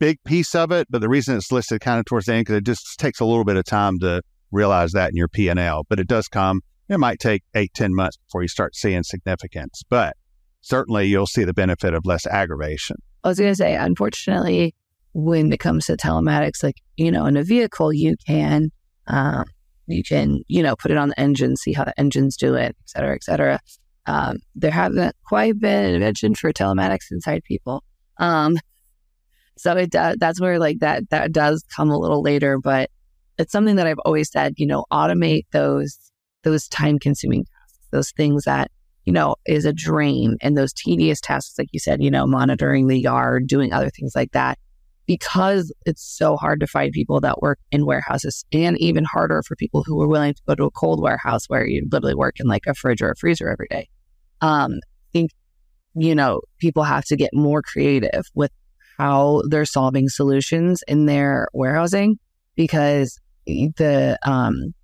big 0.00 0.18
piece 0.24 0.56
of 0.56 0.72
it. 0.72 0.88
But 0.90 1.02
the 1.02 1.08
reason 1.08 1.36
it's 1.36 1.52
listed 1.52 1.80
kind 1.80 2.00
of 2.00 2.06
towards 2.06 2.26
the 2.26 2.34
end 2.34 2.46
because 2.46 2.56
it 2.56 2.64
just 2.64 2.98
takes 2.98 3.20
a 3.20 3.24
little 3.24 3.44
bit 3.44 3.56
of 3.56 3.64
time 3.64 3.98
to 4.00 4.22
realize 4.50 4.92
that 4.92 5.10
in 5.10 5.16
your 5.16 5.28
P&L, 5.28 5.84
but 5.88 6.00
it 6.00 6.08
does 6.08 6.28
come. 6.28 6.60
It 6.88 6.98
might 6.98 7.18
take 7.18 7.42
eight, 7.54 7.72
ten 7.74 7.94
months 7.94 8.16
before 8.16 8.42
you 8.42 8.48
start 8.48 8.76
seeing 8.76 9.02
significance, 9.02 9.82
but 9.90 10.16
certainly 10.60 11.06
you'll 11.06 11.26
see 11.26 11.44
the 11.44 11.54
benefit 11.54 11.94
of 11.94 12.06
less 12.06 12.26
aggravation. 12.26 12.96
I 13.24 13.28
was 13.28 13.38
going 13.38 13.50
to 13.50 13.56
say, 13.56 13.74
unfortunately, 13.74 14.74
when 15.12 15.52
it 15.52 15.58
comes 15.58 15.86
to 15.86 15.96
telematics, 15.96 16.62
like, 16.62 16.76
you 16.96 17.10
know, 17.10 17.26
in 17.26 17.36
a 17.36 17.42
vehicle, 17.42 17.92
you 17.92 18.16
can, 18.26 18.70
um, 19.08 19.44
you 19.86 20.02
can, 20.04 20.42
you 20.46 20.62
know, 20.62 20.76
put 20.76 20.90
it 20.90 20.96
on 20.96 21.08
the 21.08 21.20
engine, 21.20 21.56
see 21.56 21.72
how 21.72 21.84
the 21.84 21.98
engines 21.98 22.36
do 22.36 22.54
it, 22.54 22.76
et 22.80 22.88
cetera, 22.88 23.14
et 23.14 23.24
cetera. 23.24 23.60
Um, 24.06 24.38
there 24.54 24.70
haven't 24.70 25.16
quite 25.26 25.58
been 25.58 25.86
an 25.86 25.94
invention 25.94 26.34
for 26.34 26.52
telematics 26.52 27.10
inside 27.10 27.42
people. 27.42 27.82
Um, 28.18 28.58
so 29.56 29.72
it 29.72 29.90
does, 29.90 30.16
that's 30.20 30.40
where 30.40 30.58
like 30.58 30.78
that, 30.80 31.10
that 31.10 31.32
does 31.32 31.64
come 31.74 31.90
a 31.90 31.98
little 31.98 32.22
later, 32.22 32.58
but 32.58 32.90
it's 33.38 33.52
something 33.52 33.76
that 33.76 33.86
I've 33.86 33.98
always 34.04 34.30
said, 34.30 34.54
you 34.56 34.66
know, 34.66 34.84
automate 34.92 35.46
those, 35.52 35.98
those 36.42 36.68
time 36.68 36.98
consuming 36.98 37.44
tasks, 37.44 37.86
those 37.90 38.10
things 38.12 38.44
that, 38.44 38.70
you 39.04 39.12
know, 39.12 39.36
is 39.46 39.64
a 39.64 39.72
drain 39.72 40.36
and 40.40 40.56
those 40.56 40.72
tedious 40.72 41.20
tasks, 41.20 41.58
like 41.58 41.68
you 41.72 41.80
said, 41.80 42.02
you 42.02 42.10
know, 42.10 42.26
monitoring 42.26 42.88
the 42.88 42.98
yard, 42.98 43.46
doing 43.46 43.72
other 43.72 43.90
things 43.90 44.12
like 44.14 44.32
that. 44.32 44.58
Because 45.06 45.72
it's 45.84 46.02
so 46.02 46.36
hard 46.36 46.58
to 46.58 46.66
find 46.66 46.90
people 46.90 47.20
that 47.20 47.40
work 47.40 47.60
in 47.70 47.86
warehouses 47.86 48.44
and 48.52 48.76
even 48.78 49.04
harder 49.04 49.40
for 49.46 49.54
people 49.54 49.84
who 49.84 50.02
are 50.02 50.08
willing 50.08 50.34
to 50.34 50.42
go 50.48 50.56
to 50.56 50.64
a 50.64 50.70
cold 50.72 51.00
warehouse 51.00 51.44
where 51.46 51.64
you 51.64 51.86
literally 51.92 52.16
work 52.16 52.40
in 52.40 52.48
like 52.48 52.66
a 52.66 52.74
fridge 52.74 53.00
or 53.00 53.10
a 53.10 53.16
freezer 53.16 53.48
every 53.48 53.68
day. 53.70 53.88
Um, 54.40 54.72
I 54.72 55.08
think, 55.12 55.30
you 55.94 56.14
know, 56.16 56.40
people 56.58 56.82
have 56.82 57.04
to 57.04 57.16
get 57.16 57.30
more 57.32 57.62
creative 57.62 58.24
with 58.34 58.50
how 58.98 59.42
they're 59.48 59.64
solving 59.64 60.08
solutions 60.08 60.82
in 60.88 61.06
their 61.06 61.46
warehousing 61.52 62.18
because 62.56 63.20
the 63.46 64.18
um 64.24 64.74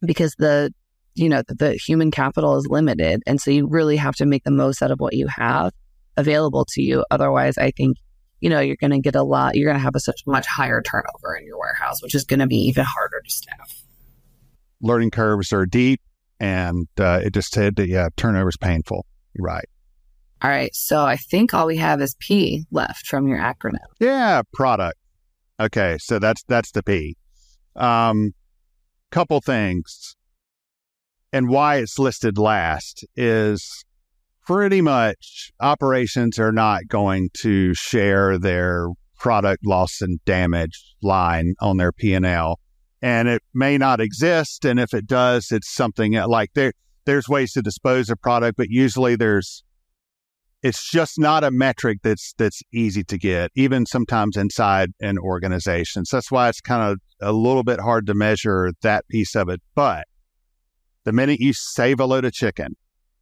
because 0.00 0.34
the 0.38 0.72
you 1.14 1.28
know, 1.28 1.42
the, 1.46 1.54
the 1.54 1.72
human 1.74 2.10
capital 2.10 2.56
is 2.56 2.66
limited. 2.68 3.22
And 3.26 3.40
so 3.40 3.50
you 3.50 3.66
really 3.66 3.96
have 3.96 4.16
to 4.16 4.26
make 4.26 4.44
the 4.44 4.50
most 4.50 4.82
out 4.82 4.90
of 4.90 4.98
what 4.98 5.14
you 5.14 5.28
have 5.28 5.72
available 6.16 6.64
to 6.70 6.82
you. 6.82 7.04
Otherwise, 7.10 7.56
I 7.56 7.70
think, 7.70 7.96
you 8.40 8.50
know, 8.50 8.60
you're 8.60 8.76
going 8.76 8.90
to 8.90 8.98
get 8.98 9.14
a 9.14 9.22
lot, 9.22 9.54
you're 9.54 9.68
going 9.68 9.78
to 9.78 9.82
have 9.82 9.94
a 9.94 10.00
such 10.00 10.22
much 10.26 10.46
higher 10.46 10.82
turnover 10.82 11.36
in 11.38 11.46
your 11.46 11.58
warehouse, 11.58 12.02
which 12.02 12.14
is 12.14 12.24
going 12.24 12.40
to 12.40 12.46
be 12.46 12.56
even 12.56 12.84
harder 12.84 13.20
to 13.24 13.30
staff. 13.30 13.82
Learning 14.80 15.10
curves 15.10 15.52
are 15.52 15.66
deep 15.66 16.00
and 16.40 16.88
uh, 16.98 17.20
it 17.24 17.32
just 17.32 17.52
said 17.52 17.76
that, 17.76 17.88
yeah, 17.88 18.08
turnover 18.16 18.48
is 18.48 18.56
painful. 18.56 19.06
You're 19.34 19.46
right. 19.46 19.68
All 20.42 20.50
right. 20.50 20.74
So 20.74 21.04
I 21.04 21.16
think 21.16 21.54
all 21.54 21.66
we 21.66 21.76
have 21.78 22.02
is 22.02 22.16
P 22.18 22.66
left 22.70 23.06
from 23.06 23.26
your 23.28 23.38
acronym. 23.38 23.78
Yeah, 23.98 24.42
product. 24.52 24.98
Okay, 25.60 25.98
so 26.00 26.18
that's 26.18 26.42
that's 26.48 26.72
the 26.72 26.82
P. 26.82 27.16
Um, 27.76 28.32
couple 29.10 29.40
things, 29.40 30.16
and 31.32 31.48
why 31.48 31.76
it's 31.76 31.98
listed 31.98 32.38
last 32.38 33.04
is 33.16 33.84
pretty 34.46 34.80
much 34.80 35.52
operations 35.60 36.38
are 36.38 36.52
not 36.52 36.86
going 36.88 37.30
to 37.32 37.74
share 37.74 38.38
their 38.38 38.88
product 39.16 39.64
loss 39.64 40.00
and 40.00 40.22
damage 40.24 40.94
line 41.02 41.54
on 41.60 41.76
their 41.76 41.92
P 41.92 42.14
and 42.14 42.26
L, 42.26 42.60
and 43.00 43.28
it 43.28 43.42
may 43.52 43.78
not 43.78 44.00
exist. 44.00 44.64
And 44.64 44.78
if 44.78 44.92
it 44.92 45.06
does, 45.06 45.50
it's 45.50 45.72
something 45.72 46.12
like 46.12 46.50
there 46.54 46.72
there's 47.04 47.28
ways 47.28 47.52
to 47.52 47.62
dispose 47.62 48.10
of 48.10 48.20
product, 48.20 48.56
but 48.56 48.68
usually 48.70 49.16
there's 49.16 49.62
it's 50.64 50.90
just 50.90 51.18
not 51.18 51.44
a 51.44 51.50
metric 51.50 51.98
that's 52.02 52.32
that's 52.38 52.62
easy 52.72 53.04
to 53.04 53.18
get, 53.18 53.50
even 53.54 53.84
sometimes 53.84 54.34
inside 54.34 54.92
an 54.98 55.18
organization. 55.18 56.06
So 56.06 56.16
that's 56.16 56.32
why 56.32 56.48
it's 56.48 56.62
kind 56.62 56.90
of 56.90 56.98
a 57.20 57.34
little 57.34 57.62
bit 57.62 57.80
hard 57.80 58.06
to 58.06 58.14
measure 58.14 58.72
that 58.80 59.06
piece 59.08 59.36
of 59.36 59.50
it. 59.50 59.60
But 59.74 60.06
the 61.04 61.12
minute 61.12 61.38
you 61.38 61.52
save 61.52 62.00
a 62.00 62.06
load 62.06 62.24
of 62.24 62.32
chicken 62.32 62.76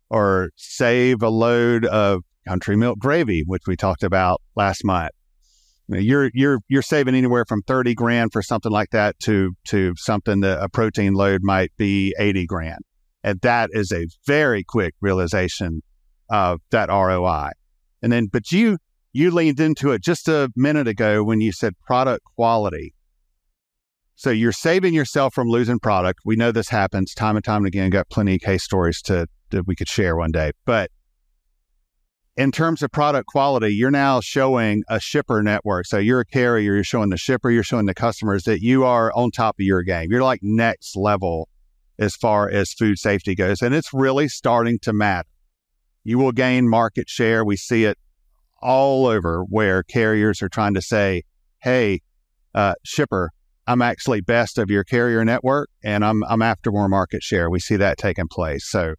or 0.09 0.51
save 0.55 1.21
a 1.21 1.31
load 1.31 1.85
of 1.85 2.23
country 2.47 2.77
milk 2.77 3.01
gravy, 3.01 3.43
which 3.45 3.63
we 3.67 3.75
talked 3.75 4.05
about 4.05 4.41
last 4.55 4.85
month, 4.85 5.11
you're 5.89 6.31
you're 6.35 6.61
you're 6.69 6.81
saving 6.81 7.17
anywhere 7.17 7.45
from 7.45 7.63
30 7.63 7.93
grand 7.95 8.33
for 8.33 8.41
something 8.41 8.71
like 8.71 8.91
that 8.91 9.19
to 9.19 9.51
to 9.65 9.95
something 9.97 10.43
that 10.43 10.63
a 10.63 10.69
protein 10.69 11.15
load 11.15 11.41
might 11.43 11.73
be 11.77 12.15
80 12.21 12.47
grand. 12.47 12.85
And 13.25 13.41
that 13.41 13.71
is 13.73 13.91
a 13.91 14.07
very 14.29 14.63
quick 14.63 14.95
realization 15.01 15.83
of 16.33 16.61
that 16.71 16.89
ROI. 16.89 17.51
And 18.03 18.11
then, 18.11 18.27
but 18.27 18.51
you, 18.51 18.79
you 19.13 19.31
leaned 19.31 19.61
into 19.61 19.93
it 19.93 20.03
just 20.03 20.27
a 20.27 20.51
minute 20.57 20.89
ago 20.89 21.23
when 21.23 21.41
you 21.41 21.53
said 21.53 21.75
product 21.87 22.25
quality. 22.35 22.95
So 24.17 24.31
you're 24.31 24.53
saving 24.53 24.95
yourself 24.95 25.35
from 25.35 25.49
losing 25.49 25.79
product. 25.79 26.21
We 26.25 26.35
know 26.35 26.51
this 26.51 26.71
happens 26.71 27.13
time 27.13 27.37
and 27.37 27.45
time 27.45 27.65
again. 27.65 27.91
Got 27.91 28.09
plenty 28.09 28.37
of 28.37 28.41
case 28.41 28.65
stories 28.65 29.03
to 29.03 29.27
that 29.51 29.67
we 29.67 29.77
could 29.77 29.89
share 29.89 30.17
one 30.17 30.33
day. 30.33 30.53
But 30.65 30.91
in 32.37 32.51
terms 32.51 32.83
of 32.83 32.91
product 32.91 33.27
quality, 33.27 33.75
you're 33.75 33.91
now 33.91 34.21
showing 34.21 34.85
a 34.89 34.99
shipper 34.99 35.43
network. 35.43 35.85
So 35.87 35.99
you're 35.99 36.21
a 36.21 36.25
carrier, 36.25 36.73
you're 36.75 36.85
showing 36.85 37.11
the 37.11 37.19
shipper, 37.19 37.51
you're 37.51 37.63
showing 37.63 37.85
the 37.85 37.95
customers 37.95 38.45
that 38.45 38.63
you 38.63 38.85
are 38.85 39.13
on 39.15 39.33
top 39.33 39.57
of 39.61 39.67
your 39.67 39.83
game. 39.83 40.11
You're 40.11 40.23
like 40.23 40.41
next 40.43 40.97
level 40.97 41.49
as 41.99 42.17
far 42.17 42.49
as 42.49 42.73
food 42.73 42.99
safety 42.99 43.35
goes. 43.35 43.61
And 43.61 43.75
it's 43.75 43.93
really 43.93 44.29
starting 44.29 44.79
to 44.81 44.95
matter 44.95 45.29
you 46.05 46.19
will 46.19 46.33
gain 46.33 46.69
market 46.69 47.09
share. 47.09 47.45
We 47.45 47.57
see 47.57 47.85
it 47.85 47.99
all 48.61 49.07
over 49.07 49.45
where 49.49 49.83
carriers 49.83 50.43
are 50.43 50.49
trying 50.49 50.75
to 50.75 50.83
say, 50.83 51.23
hey, 51.63 52.01
uh, 52.55 52.75
shipper, 52.85 53.31
I'm 53.67 53.83
actually 53.83 54.21
best 54.21 54.59
of 54.59 54.71
your 54.71 54.85
carrier 54.85 55.25
network 55.25 55.71
and 55.85 56.05
I'm, 56.05 56.23
I'm 56.25 56.43
after 56.43 56.71
more 56.71 56.89
market 56.89 57.23
share. 57.23 57.51
We 57.51 57.61
see 57.61 57.77
that 57.77 57.99
taking 57.99 58.29
place. 58.29 58.69
So 58.69 58.95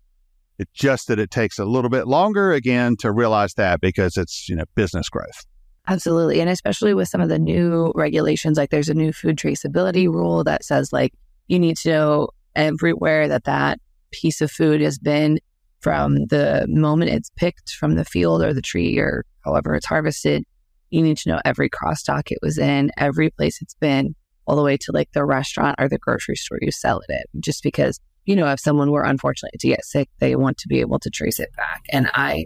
it's 0.57 0.71
just 0.73 1.07
that 1.07 1.19
it 1.19 1.31
takes 1.31 1.59
a 1.59 1.65
little 1.65 1.89
bit 1.89 2.07
longer 2.07 2.53
again 2.53 2.95
to 2.99 3.11
realize 3.11 3.53
that 3.55 3.81
because 3.81 4.17
it's, 4.17 4.47
you 4.47 4.55
know, 4.55 4.65
business 4.75 5.09
growth. 5.09 5.45
Absolutely. 5.87 6.39
And 6.39 6.49
especially 6.49 6.93
with 6.93 7.09
some 7.09 7.19
of 7.19 7.27
the 7.27 7.39
new 7.39 7.91
regulations, 7.95 8.57
like 8.57 8.69
there's 8.69 8.89
a 8.89 8.93
new 8.93 9.11
food 9.11 9.37
traceability 9.37 10.07
rule 10.07 10.43
that 10.45 10.63
says 10.63 10.93
like 10.93 11.13
you 11.47 11.59
need 11.59 11.75
to 11.77 11.89
know 11.89 12.27
everywhere 12.55 13.27
that 13.27 13.43
that 13.43 13.79
piece 14.11 14.39
of 14.39 14.49
food 14.49 14.79
has 14.79 14.97
been 14.97 15.39
from 15.83 16.25
the 16.27 16.65
moment 16.69 17.11
it's 17.11 17.29
picked 17.35 17.71
from 17.71 17.95
the 17.95 18.05
field 18.05 18.41
or 18.41 18.53
the 18.53 18.61
tree 18.61 18.97
or 18.97 19.25
however 19.43 19.75
it's 19.75 19.85
harvested. 19.85 20.43
You 20.89 21.01
need 21.01 21.17
to 21.17 21.29
know 21.29 21.41
every 21.43 21.69
cross 21.69 21.99
stock 21.99 22.31
it 22.31 22.39
was 22.41 22.57
in, 22.57 22.91
every 22.97 23.29
place 23.29 23.61
it's 23.61 23.75
been, 23.75 24.15
all 24.45 24.55
the 24.55 24.63
way 24.63 24.77
to 24.77 24.91
like 24.91 25.11
the 25.11 25.25
restaurant 25.25 25.75
or 25.79 25.89
the 25.89 25.97
grocery 25.97 26.35
store 26.35 26.59
you 26.61 26.71
sell 26.71 27.01
it 27.07 27.13
at. 27.13 27.27
Just 27.41 27.63
because, 27.63 27.99
you 28.25 28.35
know, 28.35 28.47
if 28.47 28.59
someone 28.59 28.91
were 28.91 29.03
unfortunately 29.03 29.57
to 29.59 29.67
get 29.67 29.83
sick, 29.83 30.09
they 30.19 30.35
want 30.35 30.57
to 30.59 30.67
be 30.67 30.79
able 30.79 30.99
to 30.99 31.09
trace 31.09 31.39
it 31.39 31.49
back. 31.57 31.81
And 31.91 32.09
I, 32.13 32.45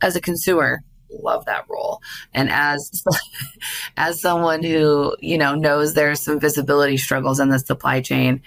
as 0.00 0.14
a 0.14 0.20
consumer, 0.20 0.82
love 1.10 1.44
that 1.46 1.64
role. 1.68 2.00
And 2.32 2.50
as 2.50 3.02
as 3.96 4.20
someone 4.20 4.62
who, 4.62 5.16
you 5.20 5.38
know, 5.38 5.54
knows 5.54 5.94
there's 5.94 6.20
some 6.20 6.38
visibility 6.38 6.98
struggles 6.98 7.40
in 7.40 7.48
the 7.48 7.58
supply 7.58 8.00
chain, 8.00 8.42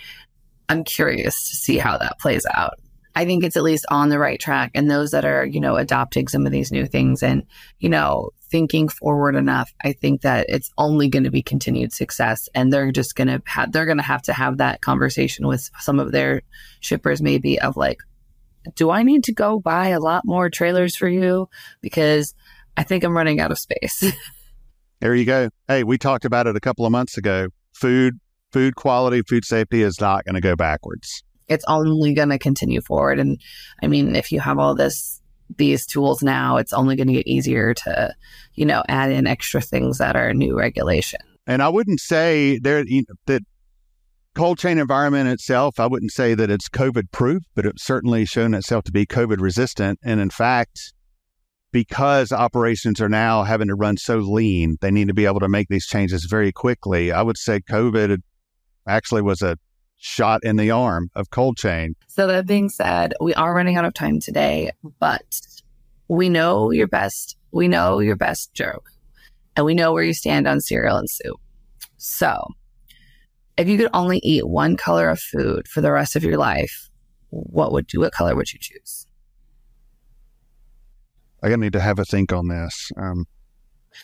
I'm 0.69 0.83
curious 0.83 1.49
to 1.49 1.55
see 1.55 1.77
how 1.77 1.97
that 1.97 2.19
plays 2.19 2.45
out. 2.53 2.79
I 3.19 3.25
think 3.25 3.43
it's 3.43 3.57
at 3.57 3.63
least 3.63 3.85
on 3.91 4.07
the 4.07 4.17
right 4.17 4.39
track. 4.39 4.71
And 4.75 4.89
those 4.89 5.11
that 5.11 5.25
are, 5.25 5.45
you 5.45 5.59
know, 5.59 5.75
adopting 5.75 6.29
some 6.29 6.45
of 6.45 6.53
these 6.53 6.71
new 6.71 6.85
things 6.85 7.21
and, 7.21 7.43
you 7.77 7.89
know, 7.89 8.29
thinking 8.49 8.87
forward 8.87 9.35
enough, 9.35 9.73
I 9.83 9.91
think 9.91 10.21
that 10.21 10.45
it's 10.47 10.71
only 10.77 11.09
going 11.09 11.25
to 11.25 11.29
be 11.29 11.41
continued 11.41 11.91
success. 11.91 12.47
And 12.55 12.71
they're 12.71 12.93
just 12.93 13.17
going 13.17 13.27
to 13.27 13.41
have, 13.45 13.73
they're 13.73 13.85
going 13.85 13.97
to 13.97 14.03
have 14.05 14.21
to 14.21 14.31
have 14.31 14.59
that 14.59 14.79
conversation 14.79 15.47
with 15.47 15.69
some 15.81 15.99
of 15.99 16.13
their 16.13 16.43
shippers, 16.79 17.21
maybe 17.21 17.59
of 17.59 17.75
like, 17.75 17.99
do 18.75 18.89
I 18.89 19.03
need 19.03 19.25
to 19.25 19.33
go 19.33 19.59
buy 19.59 19.89
a 19.89 19.99
lot 19.99 20.21
more 20.23 20.49
trailers 20.49 20.95
for 20.95 21.09
you? 21.09 21.49
Because 21.81 22.33
I 22.77 22.83
think 22.83 23.03
I'm 23.03 23.17
running 23.17 23.41
out 23.41 23.51
of 23.51 23.59
space. 23.59 24.13
there 25.01 25.13
you 25.13 25.25
go. 25.25 25.49
Hey, 25.67 25.83
we 25.83 25.97
talked 25.97 26.23
about 26.23 26.47
it 26.47 26.55
a 26.55 26.61
couple 26.61 26.85
of 26.85 26.93
months 26.93 27.17
ago. 27.17 27.49
Food, 27.73 28.21
food 28.53 28.77
quality, 28.77 29.23
food 29.23 29.43
safety 29.43 29.81
is 29.81 29.99
not 29.99 30.23
going 30.23 30.35
to 30.35 30.41
go 30.41 30.55
backwards 30.55 31.21
it's 31.49 31.65
only 31.67 32.13
going 32.13 32.29
to 32.29 32.39
continue 32.39 32.81
forward. 32.81 33.19
And 33.19 33.41
I 33.83 33.87
mean, 33.87 34.15
if 34.15 34.31
you 34.31 34.39
have 34.39 34.59
all 34.59 34.75
this, 34.75 35.21
these 35.57 35.85
tools 35.85 36.21
now, 36.21 36.57
it's 36.57 36.73
only 36.73 36.95
going 36.95 37.07
to 37.07 37.13
get 37.13 37.27
easier 37.27 37.73
to, 37.73 38.13
you 38.53 38.65
know, 38.65 38.83
add 38.87 39.11
in 39.11 39.27
extra 39.27 39.61
things 39.61 39.97
that 39.97 40.15
are 40.15 40.33
new 40.33 40.57
regulation. 40.57 41.19
And 41.47 41.63
I 41.63 41.69
wouldn't 41.69 41.99
say 41.99 42.59
there 42.59 42.85
you 42.85 43.03
know, 43.07 43.15
that 43.25 43.41
cold 44.35 44.59
chain 44.59 44.77
environment 44.77 45.27
itself, 45.29 45.79
I 45.79 45.87
wouldn't 45.87 46.11
say 46.11 46.35
that 46.35 46.51
it's 46.51 46.69
COVID 46.69 47.11
proof, 47.11 47.43
but 47.55 47.65
it's 47.65 47.83
certainly 47.83 48.25
shown 48.25 48.53
itself 48.53 48.83
to 48.85 48.91
be 48.91 49.05
COVID 49.05 49.41
resistant. 49.41 49.99
And 50.03 50.19
in 50.19 50.29
fact, 50.29 50.93
because 51.71 52.31
operations 52.31 53.01
are 53.01 53.09
now 53.09 53.43
having 53.43 53.67
to 53.67 53.75
run 53.75 53.97
so 53.97 54.17
lean, 54.17 54.77
they 54.81 54.91
need 54.91 55.07
to 55.07 55.13
be 55.13 55.25
able 55.25 55.39
to 55.39 55.49
make 55.49 55.67
these 55.69 55.85
changes 55.85 56.25
very 56.29 56.51
quickly. 56.51 57.11
I 57.11 57.21
would 57.21 57.37
say 57.37 57.59
COVID 57.59 58.19
actually 58.87 59.21
was 59.21 59.41
a 59.41 59.57
shot 59.99 60.43
in 60.43 60.55
the 60.55 60.71
arm 60.71 61.11
of 61.15 61.29
cold 61.29 61.57
chain. 61.57 61.95
So 62.07 62.25
that 62.27 62.47
being 62.47 62.69
said, 62.69 63.13
we 63.21 63.33
are 63.35 63.53
running 63.53 63.75
out 63.75 63.85
of 63.85 63.93
time 63.93 64.19
today, 64.19 64.71
but 64.99 65.39
we 66.07 66.29
know 66.29 66.71
your 66.71 66.87
best. 66.87 67.37
We 67.51 67.67
know 67.67 67.99
your 67.99 68.15
best 68.15 68.53
joke, 68.53 68.89
and 69.55 69.65
we 69.65 69.73
know 69.73 69.93
where 69.93 70.03
you 70.03 70.13
stand 70.13 70.47
on 70.47 70.61
cereal 70.61 70.97
and 70.97 71.09
soup. 71.09 71.39
So, 71.97 72.47
if 73.57 73.67
you 73.67 73.77
could 73.77 73.89
only 73.93 74.19
eat 74.19 74.47
one 74.47 74.77
color 74.77 75.09
of 75.09 75.19
food 75.19 75.67
for 75.67 75.81
the 75.81 75.91
rest 75.91 76.15
of 76.15 76.23
your 76.23 76.37
life, 76.37 76.89
what 77.29 77.71
would 77.71 77.91
you? 77.93 77.99
What 77.99 78.13
color 78.13 78.35
would 78.35 78.51
you 78.53 78.59
choose? 78.59 79.05
I 81.43 81.49
gotta 81.49 81.61
need 81.61 81.73
to 81.73 81.79
have 81.79 81.99
a 81.99 82.05
think 82.05 82.31
on 82.31 82.47
this. 82.47 82.91
Um, 82.97 83.25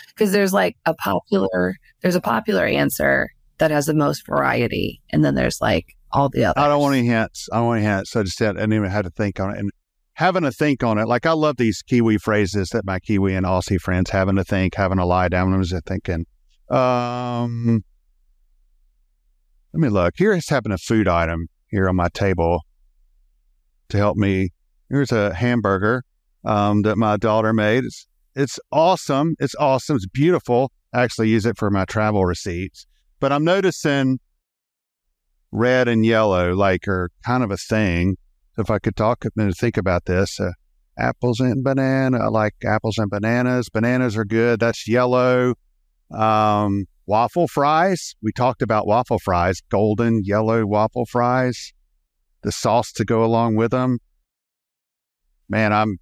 because 0.09 0.31
there's 0.31 0.53
like 0.53 0.75
a 0.85 0.93
popular 0.93 1.75
there's 2.01 2.15
a 2.15 2.21
popular 2.21 2.65
answer 2.65 3.29
that 3.57 3.71
has 3.71 3.85
the 3.85 3.93
most 3.93 4.25
variety. 4.25 5.01
And 5.11 5.23
then 5.23 5.35
there's 5.35 5.61
like 5.61 5.95
all 6.11 6.29
the 6.29 6.45
others. 6.45 6.63
I 6.63 6.67
don't 6.67 6.81
want 6.81 6.95
any 6.95 7.07
hints. 7.07 7.49
I 7.51 7.57
don't 7.57 7.67
want 7.67 7.81
any 7.81 7.87
hints. 7.87 8.11
So 8.11 8.19
I 8.21 8.23
just 8.23 8.39
had, 8.39 8.57
I 8.57 8.61
didn't 8.61 8.73
even 8.73 8.89
have 8.89 9.05
to 9.05 9.11
think 9.11 9.39
on 9.39 9.51
it. 9.51 9.59
And 9.59 9.71
having 10.13 10.43
to 10.43 10.51
think 10.51 10.83
on 10.83 10.97
it, 10.97 11.07
like 11.07 11.25
I 11.25 11.31
love 11.31 11.57
these 11.57 11.81
Kiwi 11.81 12.17
phrases 12.17 12.69
that 12.69 12.85
my 12.85 12.99
Kiwi 12.99 13.35
and 13.35 13.45
Aussie 13.45 13.79
friends 13.79 14.09
having 14.09 14.35
to 14.35 14.43
think, 14.43 14.75
having 14.75 14.97
to 14.97 15.05
lie 15.05 15.29
down. 15.29 15.53
I 15.53 15.57
was 15.57 15.73
thinking, 15.85 16.25
um, 16.69 17.83
let 19.73 19.81
me 19.81 19.89
look. 19.89 20.13
Here's 20.17 20.49
having 20.49 20.71
a 20.71 20.77
food 20.77 21.07
item 21.07 21.47
here 21.67 21.89
on 21.89 21.95
my 21.95 22.09
table 22.09 22.61
to 23.89 23.97
help 23.97 24.17
me. 24.17 24.49
Here's 24.89 25.11
a 25.11 25.33
hamburger 25.33 26.03
um, 26.45 26.83
that 26.83 26.97
my 26.97 27.17
daughter 27.17 27.53
made. 27.53 27.83
It's, 27.83 28.07
it's 28.35 28.59
awesome. 28.71 29.35
It's 29.39 29.55
awesome. 29.55 29.97
It's 29.97 30.07
beautiful. 30.07 30.71
I 30.93 31.03
actually 31.03 31.29
use 31.29 31.45
it 31.45 31.57
for 31.57 31.69
my 31.69 31.85
travel 31.85 32.25
receipts. 32.25 32.85
But 33.19 33.31
I'm 33.31 33.43
noticing 33.43 34.19
red 35.51 35.87
and 35.87 36.05
yellow 36.05 36.53
like 36.53 36.87
are 36.87 37.09
kind 37.25 37.43
of 37.43 37.51
a 37.51 37.57
thing. 37.57 38.17
If 38.57 38.69
I 38.69 38.79
could 38.79 38.95
talk 38.95 39.25
and 39.35 39.55
think 39.55 39.77
about 39.77 40.05
this, 40.05 40.39
uh, 40.39 40.51
apples 40.97 41.39
and 41.39 41.63
banana. 41.63 42.19
I 42.19 42.27
like 42.27 42.53
apples 42.63 42.97
and 42.97 43.09
bananas. 43.09 43.69
Bananas 43.69 44.15
are 44.17 44.25
good. 44.25 44.59
That's 44.59 44.87
yellow. 44.87 45.55
Um, 46.11 46.85
waffle 47.05 47.47
fries. 47.47 48.15
We 48.21 48.31
talked 48.31 48.61
about 48.61 48.87
waffle 48.87 49.19
fries, 49.19 49.61
golden 49.69 50.23
yellow 50.23 50.65
waffle 50.65 51.05
fries. 51.05 51.73
the 52.43 52.51
sauce 52.51 52.91
to 52.93 53.03
go 53.03 53.23
along 53.23 53.55
with 53.55 53.71
them. 53.71 53.97
Man, 55.49 55.73
I'm 55.73 55.97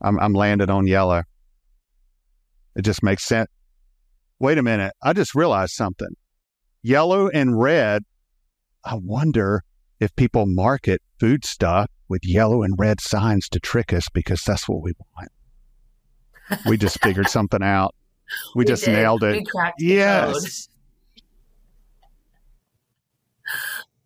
I'm 0.00 0.18
I'm 0.18 0.32
landed 0.32 0.70
on 0.70 0.86
yellow. 0.86 1.22
It 2.74 2.82
just 2.82 3.02
makes 3.02 3.24
sense. 3.24 3.48
Wait 4.40 4.56
a 4.56 4.62
minute. 4.62 4.94
I 5.02 5.12
just 5.12 5.34
realized 5.34 5.74
something. 5.74 6.16
Yellow 6.82 7.28
and 7.28 7.60
red. 7.60 8.04
I 8.82 8.94
wonder 8.94 9.62
if 10.00 10.16
people 10.16 10.46
market 10.46 11.02
food 11.18 11.44
stuff 11.44 11.90
with 12.08 12.22
yellow 12.24 12.62
and 12.62 12.74
red 12.78 13.00
signs 13.02 13.48
to 13.50 13.60
trick 13.60 13.92
us 13.92 14.08
because 14.12 14.42
that's 14.42 14.66
what 14.66 14.82
we 14.82 14.94
want. 15.14 15.28
We 16.66 16.78
just 16.78 17.00
figured 17.02 17.28
something 17.30 17.62
out. 17.62 17.94
We, 18.54 18.60
we 18.60 18.64
just 18.64 18.86
did. 18.86 18.92
nailed 18.92 19.22
it. 19.22 19.46
yes. 19.78 20.68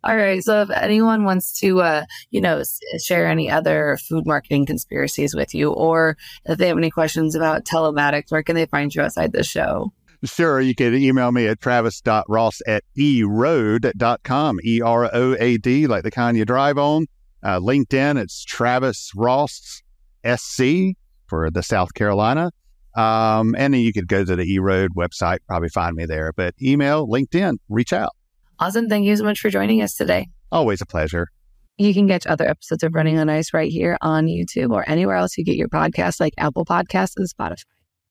All 0.03 0.17
right. 0.17 0.43
So 0.43 0.63
if 0.63 0.71
anyone 0.71 1.25
wants 1.25 1.59
to, 1.61 1.81
uh, 1.81 2.05
you 2.31 2.41
know, 2.41 2.63
share 3.03 3.27
any 3.27 3.51
other 3.51 3.97
food 4.07 4.27
marketing 4.27 4.67
conspiracies 4.67 5.35
with 5.35 5.55
you, 5.55 5.71
or 5.71 6.17
if 6.45 6.59
they 6.59 6.69
have 6.69 6.77
any 6.77 6.91
questions 6.91 7.35
about 7.35 7.65
telematics, 7.65 8.31
where 8.31 8.43
can 8.43 8.57
they 8.57 8.67
find 8.67 8.95
you 8.95 9.01
outside 9.01 9.33
the 9.33 9.45
show? 9.45 9.93
Sure. 10.25 10.61
You 10.61 10.75
can 10.75 10.95
email 10.95 11.33
me 11.33 11.47
at 11.47 11.61
travis.ross 11.61 12.61
at 12.67 12.85
eroad.com, 12.97 14.59
E 14.65 14.81
R 14.81 15.11
O 15.13 15.37
A 15.39 15.59
D, 15.59 15.87
like 15.87 16.03
the 16.03 16.11
kind 16.11 16.37
you 16.37 16.45
drive 16.45 16.79
on. 16.79 17.07
Uh, 17.43 17.61
LinkedIn, 17.61 18.21
it's 18.21 18.43
Travis 18.43 19.13
Ross 19.15 19.83
SC 20.25 20.97
for 21.27 21.51
the 21.51 21.63
South 21.63 21.93
Carolina. 21.95 22.51
Um, 22.97 23.55
and 23.59 23.75
then 23.75 23.81
you 23.81 23.93
could 23.93 24.09
go 24.09 24.25
to 24.25 24.37
the 24.37 24.45
eRoad 24.57 24.91
website, 24.97 25.39
probably 25.49 25.69
find 25.69 25.97
me 25.97 26.07
there. 26.07 26.33
But 26.33 26.55
email, 26.63 27.07
LinkedIn, 27.07 27.59
reach 27.69 27.93
out. 27.93 28.13
Awesome. 28.61 28.89
Thank 28.89 29.05
you 29.05 29.17
so 29.17 29.25
much 29.25 29.41
for 29.41 29.51
joining 29.51 29.83
us 29.83 29.95
today. 29.95 30.29
Always 30.53 30.81
a 30.81 30.87
pleasure. 30.87 31.29
You 31.77 31.93
can 31.93 32.07
catch 32.07 32.25
other 32.27 32.49
episodes 32.49 32.85
of 32.85 32.95
Running 32.95 33.19
on 33.19 33.29
Ice 33.29 33.53
right 33.53 33.71
here 33.71 33.99
on 34.01 34.27
YouTube 34.27 34.73
or 34.73 34.89
anywhere 34.89 35.17
else 35.17 35.37
you 35.37 35.45
get 35.45 35.57
your 35.57 35.69
podcasts 35.69 36.21
like 36.21 36.33
Apple 36.39 36.65
Podcasts 36.65 37.15
and 37.17 37.29
Spotify. 37.29 37.65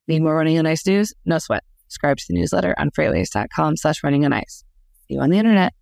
Need 0.08 0.22
more 0.22 0.36
Running 0.36 0.60
on 0.60 0.66
Ice 0.66 0.86
news? 0.86 1.14
No 1.26 1.40
sweat 1.40 1.64
subscribe 1.94 2.18
to 2.18 2.26
the 2.28 2.34
newsletter 2.34 2.74
on 2.78 2.90
freightwaves.com 2.90 3.78
slash 3.78 4.04
running 4.04 4.26
on 4.26 4.34
ice. 4.34 4.64
See 5.08 5.14
you 5.16 5.22
on 5.22 5.30
the 5.30 5.38
internet. 5.38 5.74